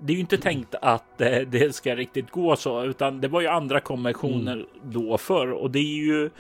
[0.04, 3.40] Det är ju inte tänkt att eh, det ska riktigt gå så, utan det var
[3.40, 4.66] ju andra konventioner mm.
[4.82, 6.30] då för och det är ju.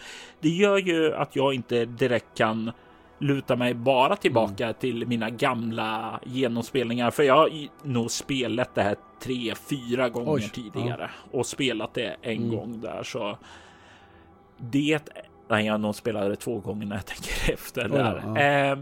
[0.40, 2.72] Det gör ju att jag inte direkt kan
[3.18, 4.74] luta mig bara tillbaka mm.
[4.74, 7.50] till mina gamla genomspelningar, för jag har
[7.82, 11.38] nog spelat det här tre, fyra gånger Oj, tidigare ja.
[11.38, 12.56] och spelat det en mm.
[12.56, 13.38] gång där så.
[14.58, 15.12] Det.
[15.48, 18.22] Nej, jag har nog spelat det två gånger när jag tänker efter där.
[18.26, 18.40] Ja.
[18.40, 18.78] Eh,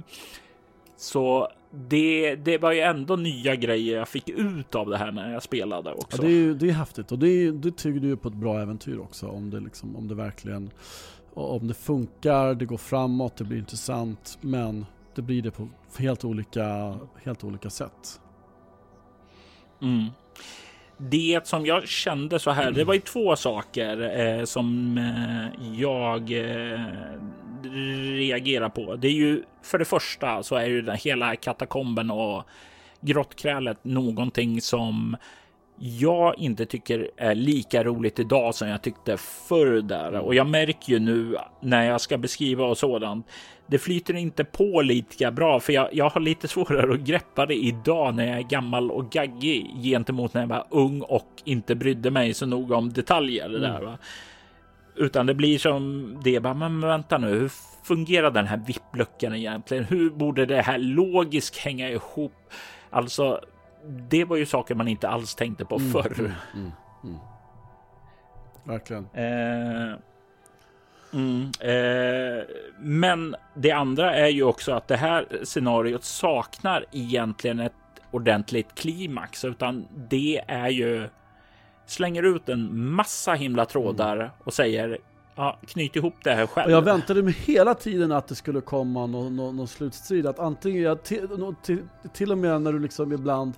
[0.96, 5.32] så det, det var ju ändå nya grejer jag fick ut av det här när
[5.32, 6.16] jag spelade också.
[6.16, 8.60] Ja, det är ju det är häftigt och det, det tyder ju på ett bra
[8.60, 10.70] äventyr också om det liksom om det verkligen
[11.34, 16.24] om det funkar, det går framåt, det blir intressant, men det blir det på helt
[16.24, 18.20] olika, helt olika sätt.
[19.82, 20.06] Mm.
[20.96, 26.32] Det som jag kände så här, det var ju två saker eh, som eh, jag
[26.32, 26.80] eh,
[28.16, 28.96] reagerar på.
[28.96, 32.42] Det är ju för det första så är ju den hela katakomben och
[33.00, 35.16] grottkrälet någonting som
[35.82, 40.14] jag inte tycker är lika roligt idag som jag tyckte förr där.
[40.14, 43.26] Och jag märker ju nu när jag ska beskriva och sådant.
[43.66, 47.54] Det flyter inte på lika bra för jag, jag har lite svårare att greppa det
[47.54, 52.10] idag när jag är gammal och gaggig gentemot när jag var ung och inte brydde
[52.10, 53.46] mig så noga om detaljer.
[53.46, 53.60] Mm.
[53.60, 53.98] Där, va?
[55.00, 57.50] Utan det blir som det bara, men vänta nu, hur
[57.82, 59.84] fungerar den här vippluckan egentligen?
[59.84, 62.32] Hur borde det här logiskt hänga ihop?
[62.90, 63.40] Alltså,
[63.84, 66.14] det var ju saker man inte alls tänkte på mm, förr.
[66.18, 66.72] Mm, mm,
[67.04, 67.16] mm.
[68.64, 69.08] Verkligen.
[69.14, 69.96] Eh,
[71.12, 72.44] mm, eh,
[72.78, 77.72] men det andra är ju också att det här scenariot saknar egentligen ett
[78.10, 81.08] ordentligt klimax, utan det är ju
[81.90, 84.98] slänger ut en massa himla trådar och säger
[85.34, 86.66] ja, knyt ihop det här själv.
[86.66, 90.26] Och jag väntade mig hela tiden att det skulle komma någon, någon, någon slutstrid.
[90.26, 91.28] Att antingen, jag, till,
[91.62, 91.78] till,
[92.12, 93.52] till och med när du liksom ibland,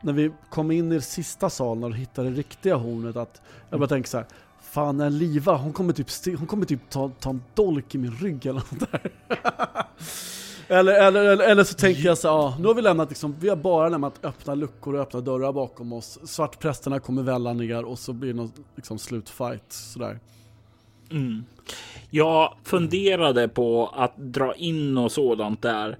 [0.00, 3.88] när vi kom in i sista salen och hittade det riktiga hornet, att jag bara
[3.88, 4.26] tänker så här,
[4.62, 8.12] fan en Liva, hon kommer typ, hon kommer typ ta, ta en dolk i min
[8.12, 9.10] rygg eller något där.
[10.68, 13.48] eller, eller, eller, eller, så tänker jag så ja, nu har vi lämnat liksom, vi
[13.48, 16.18] har bara lämnat öppna luckor och öppna dörrar bakom oss.
[16.24, 20.20] Svartprästerna kommer välla ner och så blir det någon liksom slutfight sådär.
[21.10, 21.44] Mm.
[22.10, 25.98] Jag funderade på att dra in och sådant där,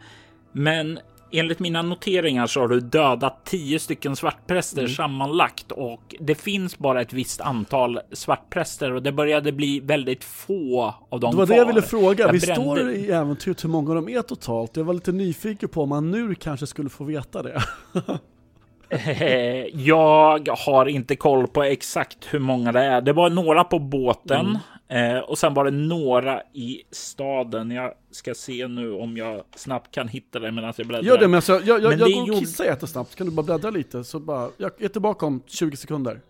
[0.52, 0.98] men
[1.32, 4.92] enligt mina noteringar så har du dödat tio stycken svartpräster mm.
[4.92, 10.94] sammanlagt och det finns bara ett visst antal svartpräster och det började bli väldigt få
[11.08, 12.24] av dem Det var det jag ville fråga.
[12.24, 12.62] Jag Visst brände...
[12.64, 14.76] står i äventyret hur många de är totalt?
[14.76, 17.62] Jag var lite nyfiken på om man nu kanske skulle få veta det.
[19.72, 23.00] jag har inte koll på exakt hur många det är.
[23.00, 24.58] Det var några på båten.
[24.92, 27.70] Eh, och sen var det några i staden.
[27.70, 31.04] Jag ska se nu om jag snabbt kan hitta det medan jag bläddrar.
[31.04, 33.14] Gör det, men alltså, jag, jag, men jag går och kissar jättesnabbt.
[33.14, 34.04] Kan du bara bläddra lite?
[34.04, 36.20] Så bara, jag är tillbaka om 20 sekunder.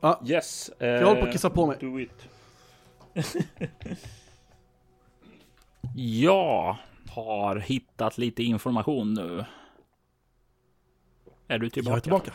[0.00, 0.14] Ah.
[0.26, 0.70] Yes.
[0.78, 1.76] Eh, jag håller på att kissa på mig.
[1.80, 2.28] Do it.
[5.96, 6.76] jag
[7.08, 9.44] har hittat lite information nu.
[11.48, 11.90] Är du tillbaka?
[11.90, 12.32] Jag är tillbaka.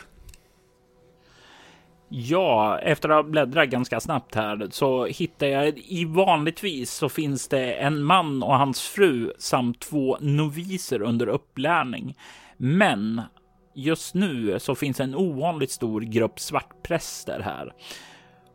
[2.08, 7.48] Ja, efter att ha bläddrat ganska snabbt här så hittar jag i vanligtvis så finns
[7.48, 12.16] det en man och hans fru samt två noviser under upplärning.
[12.56, 13.22] Men
[13.74, 17.72] just nu så finns en ovanligt stor grupp svartpräster här.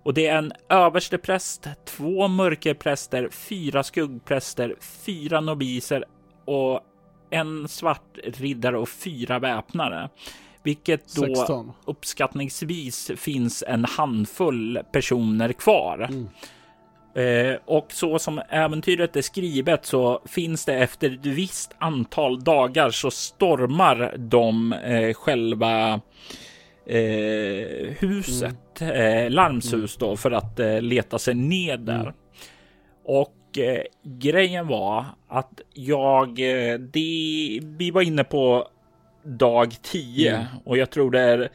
[0.04, 6.06] Och det är en överstepräst, två mörkerpräster, fyra skuggpräster, fyra noviser
[6.46, 6.82] och
[7.30, 10.10] en svart riddare och fyra väpnare
[10.64, 11.72] vilket då 16.
[11.86, 16.10] uppskattningsvis finns en handfull personer kvar.
[16.10, 16.28] Mm.
[17.16, 22.90] Eh, och så som äventyret är skrivet så finns det efter ett visst antal dagar
[22.90, 26.02] så stormar de eh, själva
[26.86, 28.96] eh, huset, mm.
[28.96, 32.02] Eh, larmshus då, för att eh, leta sig ned där.
[32.02, 32.14] Mm.
[33.06, 36.36] Och eh, grejen var att jag,
[36.80, 38.68] det, vi var inne på
[39.24, 40.46] dag 10 mm.
[40.66, 41.50] och jag tror det är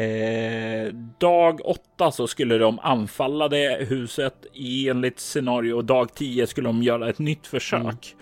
[0.00, 6.46] eh, dag 8 så skulle de anfalla det huset i enligt scenario och dag 10
[6.46, 8.14] skulle de göra ett nytt försök.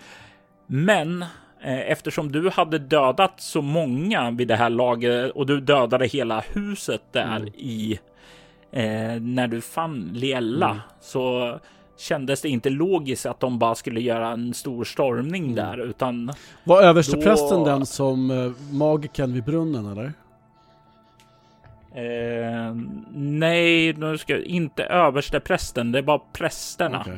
[0.69, 0.85] Mm.
[0.85, 1.21] Men
[1.61, 6.39] eh, eftersom du hade dödat så många vid det här laget och du dödade hela
[6.39, 7.53] huset där mm.
[7.57, 7.99] i
[8.71, 10.81] eh, när du fann Liella mm.
[11.01, 11.59] så
[11.99, 15.55] kändes det inte logiskt att de bara skulle göra en stor stormning mm.
[15.55, 16.33] där utan
[16.63, 17.65] Var översteprästen då...
[17.65, 20.13] den som eh, magiken vid brunnen eller?
[21.91, 22.75] Eh,
[23.13, 25.91] nej, nu ska inte översteprästen.
[25.91, 27.01] Det var prästerna.
[27.01, 27.17] Okay.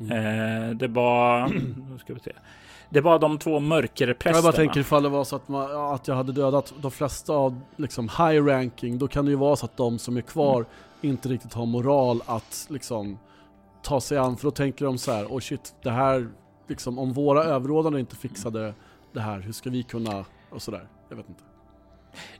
[0.00, 0.70] Mm.
[0.70, 1.48] Eh, det var.
[1.90, 2.32] nu ska vi se.
[2.90, 4.36] Det var de två mörkerprästerna.
[4.36, 7.32] Jag bara tänker ifall det var så att, man, att jag hade dödat de flesta
[7.32, 8.98] av liksom high ranking.
[8.98, 10.66] Då kan det ju vara så att de som är kvar mm.
[11.00, 13.18] inte riktigt har moral att liksom
[13.84, 16.28] ta sig an, för då tänker de så här, oh shit, det här,
[16.68, 18.74] liksom om våra överordnade inte fixade
[19.12, 21.42] det här, hur ska vi kunna, och sådär, jag vet inte.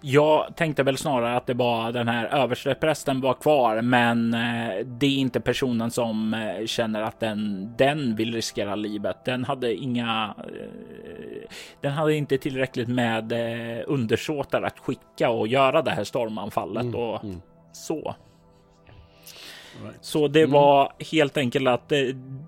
[0.00, 5.06] Jag tänkte väl snarare att det var den här översteprästen var kvar, men eh, det
[5.06, 9.24] är inte personen som eh, känner att den, den vill riskera livet.
[9.24, 10.34] Den hade inga.
[10.38, 13.32] Eh, den hade inte tillräckligt med
[13.86, 17.40] undersåtar att skicka och göra det här stormanfallet mm, och mm.
[17.72, 18.14] så.
[20.00, 20.52] Så det mm.
[20.52, 21.98] var helt enkelt att eh,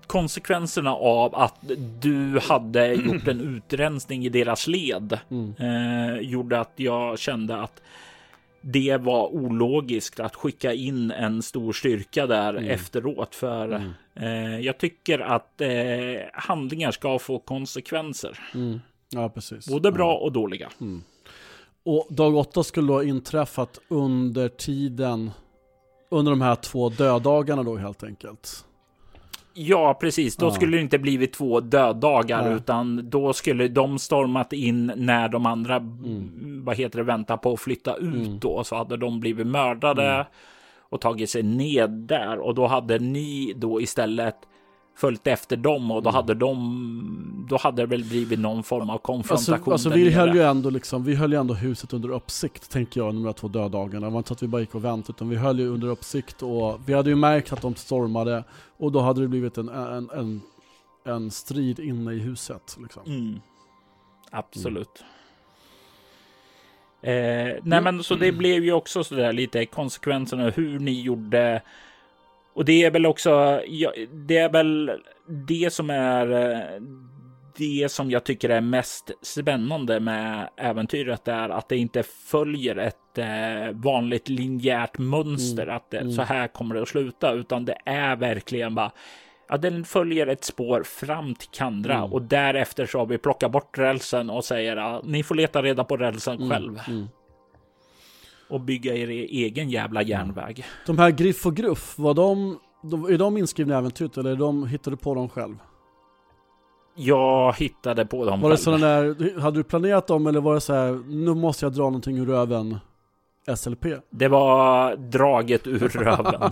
[0.07, 1.55] konsekvenserna av att
[1.99, 5.53] du hade gjort en utrensning i deras led mm.
[5.59, 7.81] eh, gjorde att jag kände att
[8.61, 12.69] det var ologiskt att skicka in en stor styrka där mm.
[12.69, 13.35] efteråt.
[13.35, 13.91] För mm.
[14.15, 15.69] eh, jag tycker att eh,
[16.33, 18.39] handlingar ska få konsekvenser.
[18.53, 18.79] Mm.
[19.09, 19.67] Ja, precis.
[19.67, 20.69] Både bra och dåliga.
[20.81, 21.03] Mm.
[21.83, 25.31] Och dag åtta skulle då ha inträffat under tiden
[26.09, 28.63] under de här två döddagarna då helt enkelt.
[29.59, 30.35] Ja, precis.
[30.35, 30.51] Då ja.
[30.51, 32.53] skulle det inte blivit två döddagar, Nej.
[32.53, 36.61] utan då skulle de stormat in när de andra, mm.
[36.65, 38.39] vad heter det, väntar på att flytta ut mm.
[38.39, 38.63] då.
[38.63, 40.25] Så hade de blivit mördade mm.
[40.79, 44.35] och tagit sig ned där och då hade ni då istället
[44.97, 46.15] följt efter dem och då mm.
[46.15, 49.53] hade de, då hade det väl blivit någon form av konfrontation.
[49.53, 53.01] Alltså, alltså vi höll ju ändå liksom, vi höll ju ändå huset under uppsikt, tänker
[53.01, 54.05] jag, de där två döddagarna.
[54.05, 55.87] Det var inte så att vi bara gick och väntade, utan vi höll ju under
[55.87, 58.43] uppsikt och vi hade ju märkt att de stormade
[58.77, 60.41] och då hade det blivit en, en, en,
[61.05, 62.77] en strid inne i huset.
[62.81, 63.03] Liksom.
[63.05, 63.39] Mm.
[64.31, 65.03] Absolut.
[67.01, 71.61] Eh, nej, men så det blev ju också så där lite konsekvenserna hur ni gjorde.
[72.57, 74.91] Och det är väl också, ja, det är väl
[75.47, 76.81] det som är eh,
[77.57, 83.17] det som jag tycker är mest spännande med äventyret är att det inte följer ett
[83.17, 85.75] eh, vanligt linjärt mönster mm.
[85.75, 86.11] att mm.
[86.11, 88.91] så här kommer det att sluta, utan det är verkligen bara
[89.49, 92.13] Ja, den följer ett spår fram till Kandra mm.
[92.13, 95.83] och därefter så har vi plockat bort rälsen och säger att ni får leta reda
[95.83, 96.49] på rälsen mm.
[96.49, 96.79] själv.
[98.49, 98.55] Mm.
[98.55, 100.65] Och bygga er egen jävla järnväg.
[100.85, 102.59] De här Griff och Gruff, var de,
[103.09, 105.55] är de inskrivna i äventyret eller de, hittade du på dem själv?
[106.95, 110.61] Jag hittade på dem Var det sådana där, hade du planerat dem eller var det
[110.61, 112.77] så här, nu måste jag dra någonting ur röven
[113.57, 113.85] SLP?
[114.09, 116.51] Det var draget ur röven.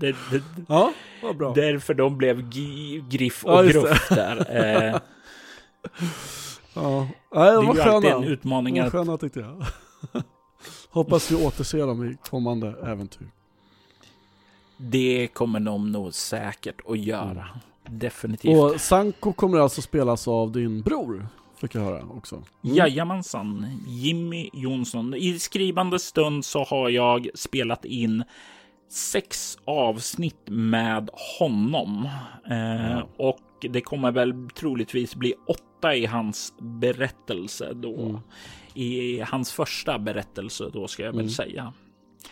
[0.00, 1.52] Det, det, ja, vad bra.
[1.54, 2.50] Därför de blev
[3.08, 4.46] Griff och ja, Gruff där.
[4.50, 5.00] Eh,
[6.74, 8.82] ja, Nej, det, det är ju alltid en utmaning.
[8.82, 9.64] Var sköna tyckte jag.
[10.90, 13.30] Hoppas vi återser dem i kommande äventyr.
[14.76, 17.30] Det kommer de nog säkert att göra.
[17.30, 17.98] Mm.
[17.98, 18.58] Definitivt.
[18.58, 21.26] Och Sanko kommer alltså spelas av din bror,
[21.56, 22.34] fick jag höra också.
[22.34, 22.76] Mm.
[22.76, 25.14] Jajamensan, Jimmy Jonsson.
[25.14, 28.24] I skrivande stund så har jag spelat in
[28.90, 32.08] sex avsnitt med honom.
[32.46, 33.06] Eh, mm.
[33.16, 38.00] Och det kommer väl troligtvis bli åtta i hans berättelse då.
[38.00, 38.18] Mm.
[38.74, 41.30] I hans första berättelse då ska jag väl mm.
[41.30, 41.72] säga.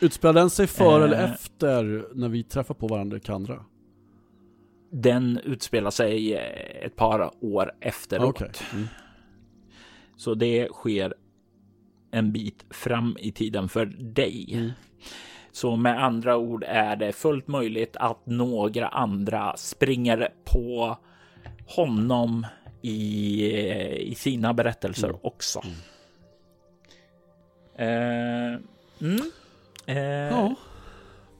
[0.00, 3.64] Utspelar den sig före eh, eller efter när vi träffar på varandra i Kandra?
[4.90, 6.34] Den utspelar sig
[6.82, 8.28] ett par år efteråt.
[8.28, 8.50] Okay.
[8.72, 8.86] Mm.
[10.16, 11.14] Så det sker
[12.10, 14.48] en bit fram i tiden för dig.
[14.52, 14.70] Mm.
[15.52, 20.96] Så med andra ord är det fullt möjligt att några andra springer på
[21.66, 22.46] honom
[22.82, 23.46] i,
[23.98, 25.20] i sina berättelser mm.
[25.22, 25.62] också.
[27.78, 28.52] Mm.
[28.52, 28.60] Uh,
[29.00, 29.20] mm.
[29.88, 29.96] Uh,
[30.30, 30.54] ja.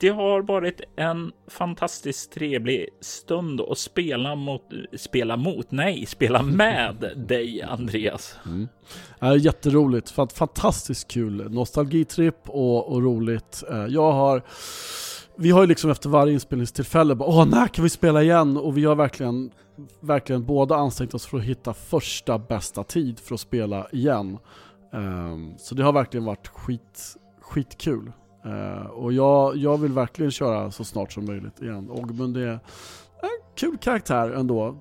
[0.01, 4.63] Det har varit en fantastiskt trevlig stund att spela mot,
[4.97, 8.37] spela mot, nej, spela med dig Andreas.
[8.47, 8.69] Mm.
[9.19, 13.65] Ja, jätteroligt, fantastiskt kul, nostalgitripp och, och roligt.
[13.71, 14.43] Eh, jag har
[15.41, 18.57] vi har ju liksom efter varje inspelningstillfälle bara åh när kan vi spela igen?
[18.57, 19.51] Och vi har verkligen,
[20.01, 24.39] verkligen båda ansträngt oss för att hitta första bästa tid för att spela igen.
[24.91, 28.13] Um, så det har verkligen varit skit, skitkul.
[28.47, 31.91] Uh, och jag, jag vill verkligen köra så snart som möjligt igen.
[31.91, 32.61] Ogmund är en
[33.57, 34.81] kul karaktär ändå.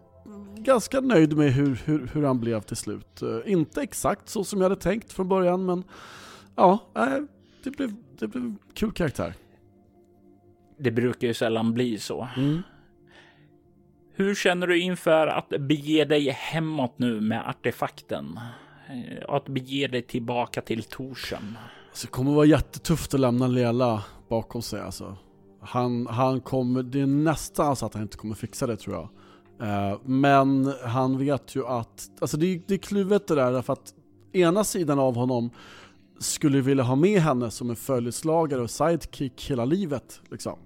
[0.56, 3.24] Ganska nöjd med hur, hur, hur han blev till slut.
[3.24, 5.84] Uh, inte exakt så som jag hade tänkt från början men
[6.56, 7.26] ja, uh,
[7.64, 9.34] det, blev, det blev en kul karaktär.
[10.80, 12.28] Det brukar ju sällan bli så.
[12.38, 12.62] Mm.
[14.14, 18.40] Hur känner du inför att bege dig hemåt nu med artefakten?
[18.90, 21.58] Eh, att bege dig tillbaka till Torsen?
[21.90, 25.18] Alltså, det kommer vara jättetufft att lämna Lela bakom sig alltså.
[25.62, 29.10] Han, han kommer, det är nästan så att han inte kommer fixa det tror jag.
[29.62, 33.94] Uh, men han vet ju att, alltså det, det är kluvet det där därför att
[34.34, 35.50] ena sidan av honom
[36.20, 40.22] skulle vilja ha med henne som en följeslagare och sidekick hela livet.
[40.32, 40.60] Liksom.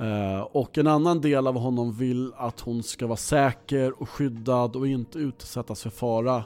[0.00, 4.76] Uh, och en annan del av honom vill att hon ska vara säker och skyddad
[4.76, 6.44] och inte utsättas för fara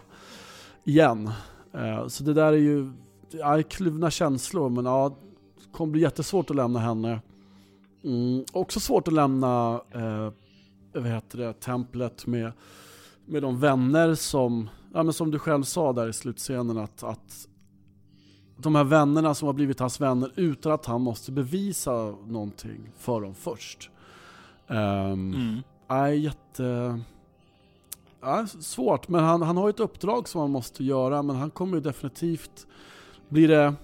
[0.84, 1.30] igen.
[1.74, 2.92] Uh, så det där är ju
[3.30, 5.16] ja, kluvna känslor, men ja,
[5.58, 7.20] det kommer bli jättesvårt att lämna henne.
[8.04, 10.32] Mm, också svårt att lämna eh,
[10.94, 12.52] vad heter det, templet med,
[13.26, 17.48] med de vänner som, ja, men som du själv sa där i slutscenen, att, att
[18.56, 23.20] de här vännerna som har blivit hans vänner utan att han måste bevisa någonting för
[23.20, 23.90] dem först.
[24.66, 25.58] Um, mm.
[25.88, 27.00] är jätte...
[28.22, 31.76] Ja, svårt, men han, han har ett uppdrag som han måste göra, men han kommer
[31.76, 32.66] ju definitivt
[33.30, 33.74] blir det,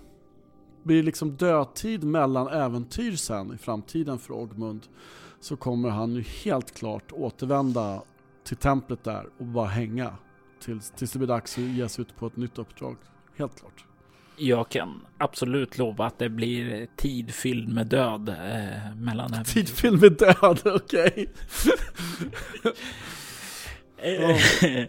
[0.82, 4.86] blir det liksom dödtid mellan äventyr sen i framtiden för Ogmund
[5.40, 8.02] så kommer han ju helt klart återvända
[8.44, 10.16] till templet där och bara hänga
[10.60, 12.96] tills, tills det blir dags att ge sig ut på ett nytt uppdrag.
[13.36, 13.84] Helt klart.
[14.38, 19.44] Jag kan absolut lova att det blir tid fylld med död eh, mellan.
[19.44, 20.76] Tid fylld med död, okej.
[20.82, 21.26] Okay.
[24.02, 24.86] oh.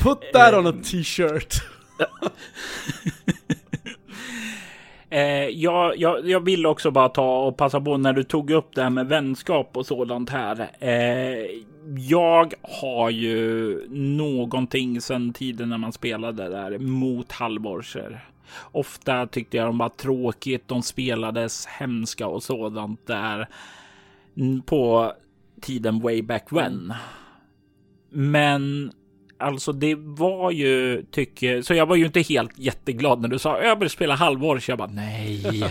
[0.02, 1.54] Put that on a t-shirt.
[5.10, 8.74] Eh, jag, jag, jag vill också bara ta och passa på när du tog upp
[8.74, 10.70] det här med vänskap och sådant här.
[10.78, 11.60] Eh,
[11.96, 18.24] jag har ju någonting sedan tiden när man spelade där mot halvborser.
[18.72, 20.68] Ofta tyckte jag de var tråkigt.
[20.68, 23.48] De spelades hemska och sådant där
[24.66, 25.12] på
[25.60, 26.94] tiden way back when.
[28.18, 28.92] Men
[29.38, 33.62] alltså det var ju, tycker så jag var ju inte helt jätteglad när du sa
[33.62, 35.44] jag vill spela halvår, så jag bara nej.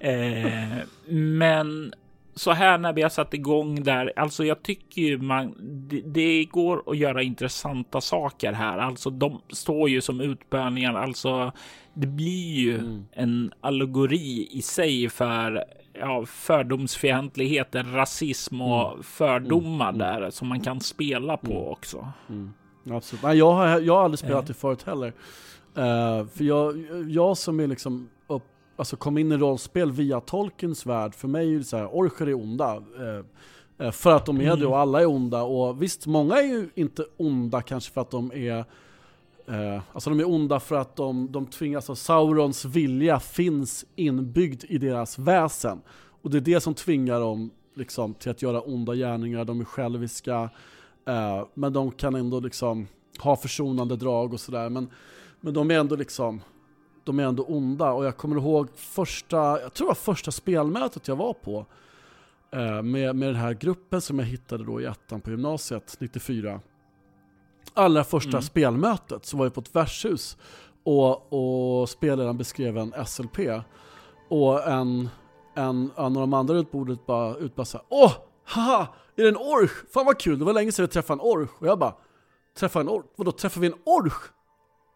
[0.00, 0.78] eh,
[1.14, 1.94] men
[2.34, 5.54] så här när vi har satt igång där, alltså jag tycker ju man,
[5.88, 8.78] det, det, går att göra intressanta saker här.
[8.78, 11.52] Alltså de står ju som utbörningar, alltså
[11.94, 13.04] det blir ju mm.
[13.12, 15.64] en allegori i sig för
[16.00, 19.02] ja, fördomsfientlighet, rasism och mm.
[19.02, 19.98] fördomar mm.
[19.98, 21.68] där som man kan spela på mm.
[21.68, 22.08] också.
[22.28, 22.52] Mm.
[22.90, 23.22] Absolut.
[23.22, 25.06] Nej, jag, har, jag har aldrig spelat det förut heller.
[25.78, 28.42] Uh, för jag, jag som är liksom upp,
[28.76, 32.28] alltså kom in i rollspel via Tolkiens värld, för mig är det så här, orcher
[32.28, 32.76] är onda.
[32.76, 35.42] Uh, för att de är det och alla är onda.
[35.42, 38.64] Och visst, många är ju inte onda kanske för att de är
[39.50, 44.64] Eh, alltså de är onda för att de, de tvingas, alltså Saurons vilja finns inbyggd
[44.68, 45.80] i deras väsen.
[46.22, 49.64] Och det är det som tvingar dem liksom, till att göra onda gärningar, de är
[49.64, 50.50] själviska,
[51.06, 52.86] eh, men de kan ändå liksom
[53.18, 54.68] ha försonande drag och sådär.
[54.68, 54.90] Men,
[55.40, 56.40] men de är ändå liksom,
[57.04, 57.92] de är ändå onda.
[57.92, 61.66] Och jag kommer ihåg första, jag tror det var första spelmötet jag var på,
[62.52, 66.60] eh, med, med den här gruppen som jag hittade då i ettan på gymnasiet, 94
[67.74, 68.42] allra första mm.
[68.42, 70.36] spelmötet så var jag på ett värdshus
[70.84, 71.32] och,
[71.80, 73.38] och spelaren beskrev en SLP
[74.28, 75.08] och en,
[75.54, 78.12] en, en av de andra runt bordet bara utbrast Åh,
[78.44, 79.72] haha, är det en orch?
[79.92, 81.50] Fan vad kul, det var länge sedan jag träffade en orch.
[81.58, 81.94] Och jag bara,
[82.58, 83.06] träffa en orch?
[83.16, 84.22] Vadå, träffar vi en orch?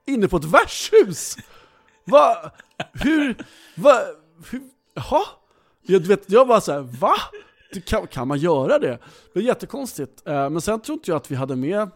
[0.06, 1.36] Inne på ett värdshus?
[2.04, 2.52] Va?
[2.92, 3.36] Hur?
[3.76, 4.00] Va?
[4.50, 4.62] Hur?
[4.94, 5.22] Jaha?
[5.82, 7.14] Jag, vet, jag bara såhär, va?
[7.86, 8.98] Kan, kan man göra det?
[9.32, 10.26] Det är jättekonstigt.
[10.26, 11.90] Eh, men sen tror inte jag att vi hade med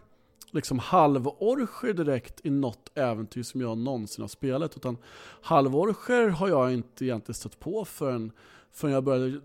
[0.51, 4.77] liksom halvorcher direkt i något äventyr som jag någonsin har spelat.
[4.77, 4.97] Utan
[5.41, 8.31] halvorcher har jag inte egentligen stött på förrän,
[8.71, 9.39] förrän jag började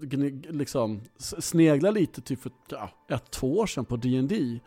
[0.52, 4.60] liksom snegla lite typ för ja, ett, två år sedan på D&D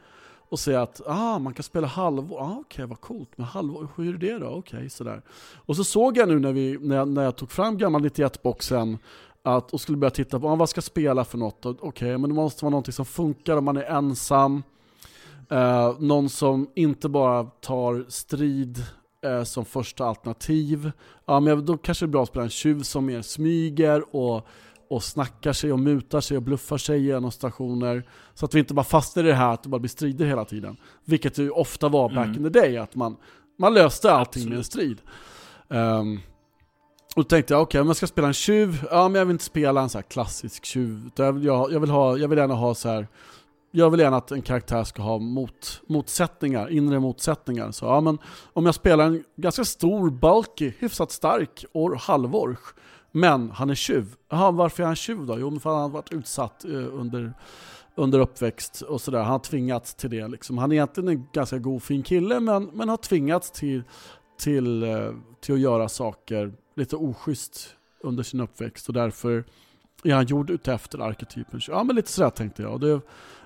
[0.50, 3.88] och säga att ah, man kan spela halvår, ah, okej okay, vad coolt, men halvår,
[3.96, 4.48] hur är det då?
[4.48, 5.22] Okej, okay, sådär.
[5.56, 8.98] Och så såg jag nu när, vi, när, jag, när jag tog fram gamla 91-boxen
[9.44, 11.66] att, och skulle börja titta på ah, vad ska jag spela för något.
[11.66, 14.64] Okej, okay, men det måste vara någonting som funkar om man är ensam.
[15.52, 18.84] Uh, någon som inte bara tar strid
[19.26, 20.92] uh, som första alternativ.
[21.26, 24.48] Ja, men då kanske det är bra att spela en tjuv som mer smyger och,
[24.90, 28.04] och snackar sig och mutar sig och bluffar sig genom stationer.
[28.34, 30.46] Så att vi inte bara fastnar i det här att det bara blir strider hela
[30.46, 30.78] tiden.
[31.06, 32.46] Vilket det ju ofta var back mm.
[32.46, 33.16] in the day, att man,
[33.60, 34.50] man löste allting Absolut.
[34.50, 35.02] med en strid.
[35.68, 36.20] Um,
[37.16, 39.26] och då tänkte jag, okej okay, om jag ska spela en tjuv, ja men jag
[39.26, 41.10] vill inte spela en så klassisk tjuv.
[41.16, 43.08] Jag vill, jag, jag, vill ha, jag vill gärna ha så här
[43.72, 47.72] jag vill gärna att en karaktär ska ha mot, motsättningar, inre motsättningar.
[47.72, 48.18] Så ja, men
[48.54, 52.76] om jag spelar en ganska stor, bulky, hyfsat stark or, halvorch,
[53.12, 54.16] men han är tjuv.
[54.30, 55.40] Jaha, varför är han tjuv då?
[55.40, 57.34] Jo, för han har varit utsatt eh, under,
[57.96, 59.20] under uppväxt och sådär.
[59.20, 60.28] Han har tvingats till det.
[60.28, 60.58] Liksom.
[60.58, 63.84] Han är egentligen en ganska god, fin kille, men, men har tvingats till,
[64.40, 65.12] till, eh,
[65.42, 69.46] till att göra saker lite oschysst under sin uppväxt och därför
[70.04, 71.62] är han gjord utefter arketypen.
[71.68, 72.74] Ja, men lite sådär tänkte jag.
[72.74, 73.02] Och det,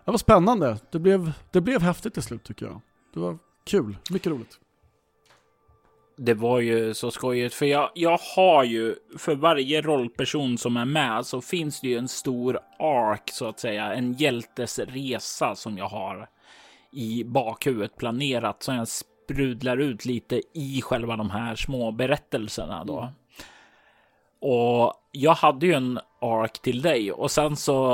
[0.06, 0.78] det var spännande.
[0.92, 2.82] Det blev, det blev häftigt till slut tycker jag.
[3.14, 4.60] Det var kul, mycket roligt.
[6.18, 10.86] Det var ju så skojigt, för jag, jag har ju för varje rollperson som är
[10.86, 15.78] med så finns det ju en stor ark så att säga, en hjältes resa som
[15.78, 16.30] jag har
[16.92, 23.00] i bakhuvudet planerat som jag sprudlar ut lite i själva de här små berättelserna då.
[23.00, 23.14] Mm.
[24.42, 27.92] Och jag hade ju en ark till dig och sen så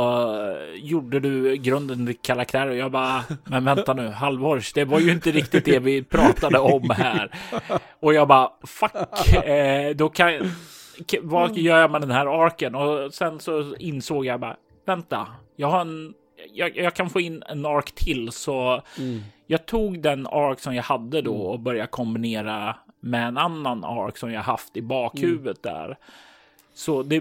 [0.52, 5.00] eh, gjorde du grunden till karaktär och jag bara, men vänta nu, halvårs, det var
[5.00, 7.32] ju inte riktigt det vi pratade om här.
[8.00, 10.52] Och jag bara, fuck, eh, då kan,
[11.22, 12.76] vad gör jag med den här arken?
[12.76, 16.14] Och sen så insåg jag bara, vänta, jag har en,
[16.54, 19.22] jag, jag kan få in en ark till så mm.
[19.48, 24.18] jag tog den ark som jag hade då och började kombinera med en annan ark
[24.18, 25.78] som jag haft i bakhuvudet mm.
[25.78, 25.98] där.
[26.78, 27.20] Så det,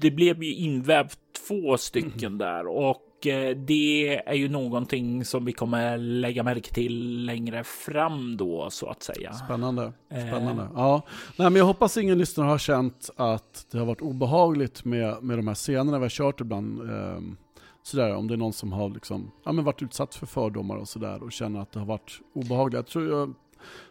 [0.00, 2.38] det blev ju invävt två stycken mm.
[2.38, 8.36] där och eh, det är ju någonting som vi kommer lägga märke till längre fram
[8.36, 9.32] då så att säga.
[9.32, 9.92] Spännande.
[10.10, 10.62] Spännande.
[10.62, 10.68] Eh.
[10.74, 11.02] Ja,
[11.36, 15.38] Nej, men jag hoppas ingen lyssnare har känt att det har varit obehagligt med, med
[15.38, 16.90] de här scenerna vi har kört ibland.
[16.90, 17.20] Eh,
[17.82, 20.88] sådär, om det är någon som har liksom, ja, men varit utsatt för fördomar och
[20.88, 22.74] sådär och känner att det har varit obehagligt.
[22.74, 23.34] Jag tror jag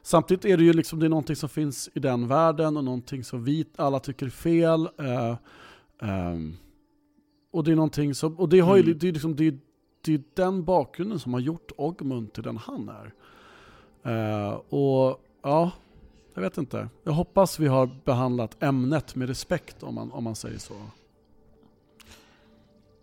[0.01, 3.23] Samtidigt är det ju liksom, det är någonting som finns i den världen och någonting
[3.23, 4.89] som vi alla tycker är fel.
[5.01, 5.35] Uh,
[5.99, 6.57] um,
[7.51, 8.97] och det är någonting som, och det har ju, mm.
[8.97, 9.59] det är liksom, det är,
[10.01, 13.13] det är den bakgrunden som har gjort Ogmund till den han är.
[14.05, 15.71] Uh, och ja,
[16.33, 16.89] jag vet inte.
[17.03, 20.73] Jag hoppas vi har behandlat ämnet med respekt om man, om man säger så.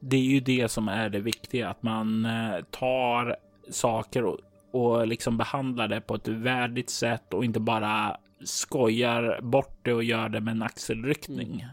[0.00, 2.26] Det är ju det som är det viktiga, att man
[2.70, 3.36] tar
[3.70, 4.38] saker och
[4.70, 10.04] och liksom behandlar det på ett värdigt sätt och inte bara skojar bort det och
[10.04, 11.52] gör det med en axelryckning.
[11.52, 11.66] Mm.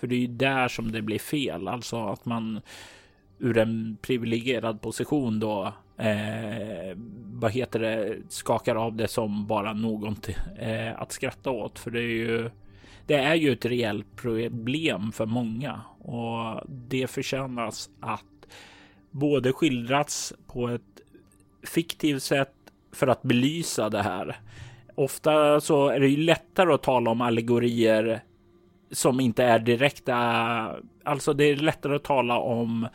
[0.00, 2.60] För det är ju där som det blir fel, alltså att man
[3.38, 10.28] ur en privilegierad position då eh, vad heter det, skakar av det som bara något
[10.58, 11.78] eh, att skratta åt.
[11.78, 12.50] För det är ju
[13.06, 18.24] det är ju ett reellt problem för många och det förtjänas att
[19.10, 20.91] både skildrats på ett
[21.66, 22.54] fiktivt sätt
[22.92, 24.40] för att belysa det här.
[24.94, 28.22] Ofta så är det ju lättare att tala om allegorier
[28.90, 30.16] som inte är direkta.
[31.04, 32.88] Alltså, det är lättare att tala om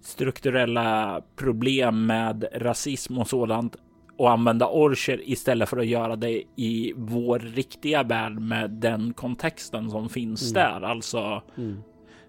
[0.00, 3.76] strukturella problem med rasism och sådant
[4.16, 9.90] och använda orcher istället för att göra det i vår riktiga värld med den kontexten
[9.90, 10.54] som finns mm.
[10.54, 10.86] där.
[10.86, 11.82] Alltså, mm.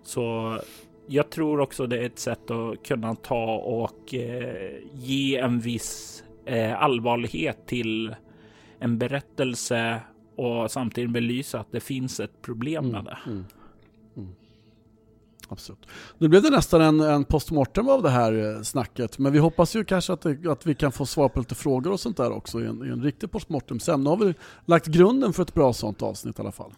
[0.03, 0.57] så
[1.07, 6.23] jag tror också det är ett sätt att kunna ta och eh, ge en viss
[6.45, 8.15] eh, allvarlighet till
[8.79, 10.01] en berättelse
[10.35, 12.95] och samtidigt belysa att det finns ett problem mm.
[12.95, 13.17] med det.
[13.25, 13.45] Mm.
[14.17, 14.29] mm.
[15.49, 15.87] Absolut.
[16.17, 19.75] Nu blev det nästan en, en postmortem av det här eh, snacket, men vi hoppas
[19.75, 22.31] ju kanske att, det, att vi kan få svar på lite frågor och sånt där
[22.31, 24.03] också i en, i en riktig postmortem sen.
[24.03, 24.33] Nu har vi
[24.65, 26.73] lagt grunden för ett bra sånt avsnitt i alla fall.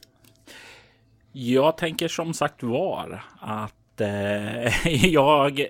[1.31, 5.65] Jag tänker som sagt var att eh, jag...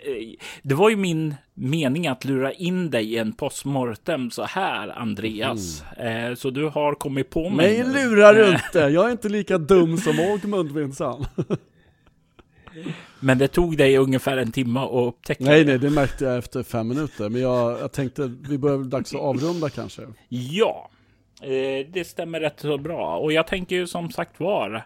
[0.61, 5.83] Det var ju min mening att lura in dig i en postmortem så här, Andreas.
[5.97, 6.31] Mm.
[6.31, 7.83] Eh, så du har kommit på mig.
[7.83, 8.79] Mig lurar du inte.
[8.79, 11.25] Jag är inte lika dum som Ågmund minsann.
[13.19, 16.63] Men det tog dig ungefär en timme att upptäcka Nej, nej, det märkte jag efter
[16.63, 17.29] fem minuter.
[17.29, 20.01] Men jag, jag tänkte, vi börjar väl dags att avrunda kanske.
[20.29, 20.89] Ja,
[21.41, 23.17] eh, det stämmer rätt så bra.
[23.17, 24.85] Och jag tänker ju som sagt var,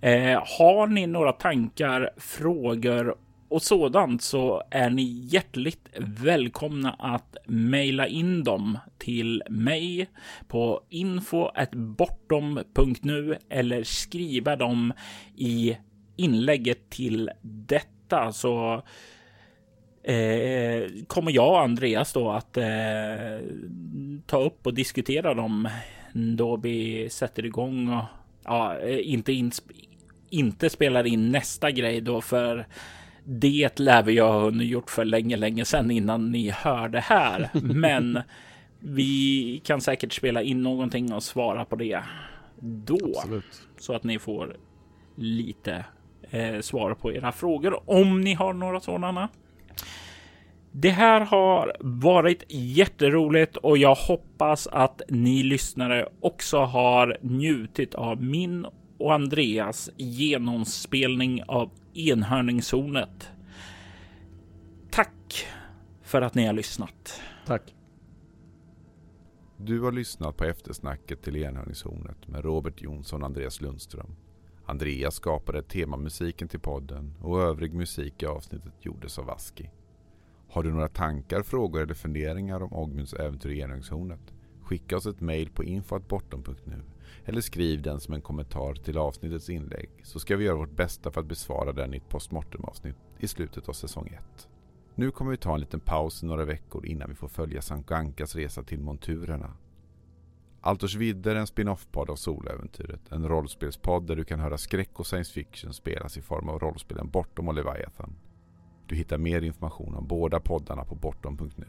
[0.00, 3.14] eh, har ni några tankar, frågor
[3.50, 10.06] och sådant så är ni hjärtligt välkomna att mejla in dem till mig
[10.48, 14.92] på info.bortom.nu eller skriva dem
[15.36, 15.76] i
[16.16, 18.32] inlägget till detta.
[18.32, 18.82] Så
[20.02, 22.64] eh, kommer jag och Andreas då att eh,
[24.26, 25.68] ta upp och diskutera dem
[26.12, 28.04] då vi sätter igång och
[28.44, 29.56] ja, eh, inte inte,
[30.30, 32.66] inte spelar in nästa grej då för
[33.24, 37.50] det lär vi ha gjort för länge, länge sedan innan ni hör det här.
[37.62, 38.22] Men
[38.78, 42.00] vi kan säkert spela in någonting och svara på det
[42.60, 43.12] då.
[43.16, 43.68] Absolut.
[43.78, 44.56] Så att ni får
[45.16, 45.84] lite
[46.30, 49.28] eh, svar på era frågor om ni har några sådana.
[50.72, 58.22] Det här har varit jätteroligt och jag hoppas att ni lyssnare också har njutit av
[58.22, 58.66] min
[59.00, 63.28] och Andreas genomspelning av enhörningshornet.
[64.90, 65.46] Tack
[66.02, 67.20] för att ni har lyssnat.
[67.46, 67.74] Tack.
[69.56, 74.16] Du har lyssnat på eftersnacket till enhörningshornet med Robert Jonsson och Andreas Lundström.
[74.64, 79.70] Andreas skapade temamusiken till podden och övrig musik i avsnittet gjordes av Aski.
[80.48, 84.34] Har du några tankar, frågor eller funderingar om Ogmunds äventyr i enhörningshornet?
[84.62, 86.82] Skicka oss ett mail på info.bortom.nu
[87.24, 91.10] eller skriv den som en kommentar till avsnittets inlägg så ska vi göra vårt bästa
[91.10, 94.48] för att besvara den i ett postmortem-avsnitt i slutet av säsong 1.
[94.94, 97.90] Nu kommer vi ta en liten paus i några veckor innan vi får följa Sankt
[97.90, 99.56] Ankas resa till monturerna
[100.62, 103.12] Altors vidder är en spin-off-podd av Soläventyret.
[103.12, 107.10] En rollspelspodd där du kan höra skräck och science fiction spelas i form av rollspelen
[107.10, 108.16] Bortom och Leviathan.
[108.86, 111.66] Du hittar mer information om båda poddarna på bortom.nu.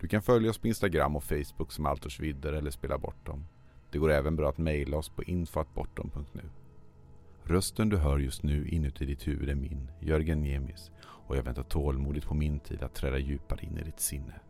[0.00, 3.44] Du kan följa oss på Instagram och Facebook som Altors vidder eller Spela Bortom.
[3.90, 6.42] Det går även bra att mejla oss på info.bortom.nu.
[7.44, 11.62] Rösten du hör just nu inuti ditt huvud är min, Jörgen Niemis, och jag väntar
[11.62, 14.40] tålmodigt på min tid att träda djupare in i ditt sinne.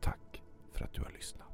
[0.00, 1.47] Tack för att du har lyssnat.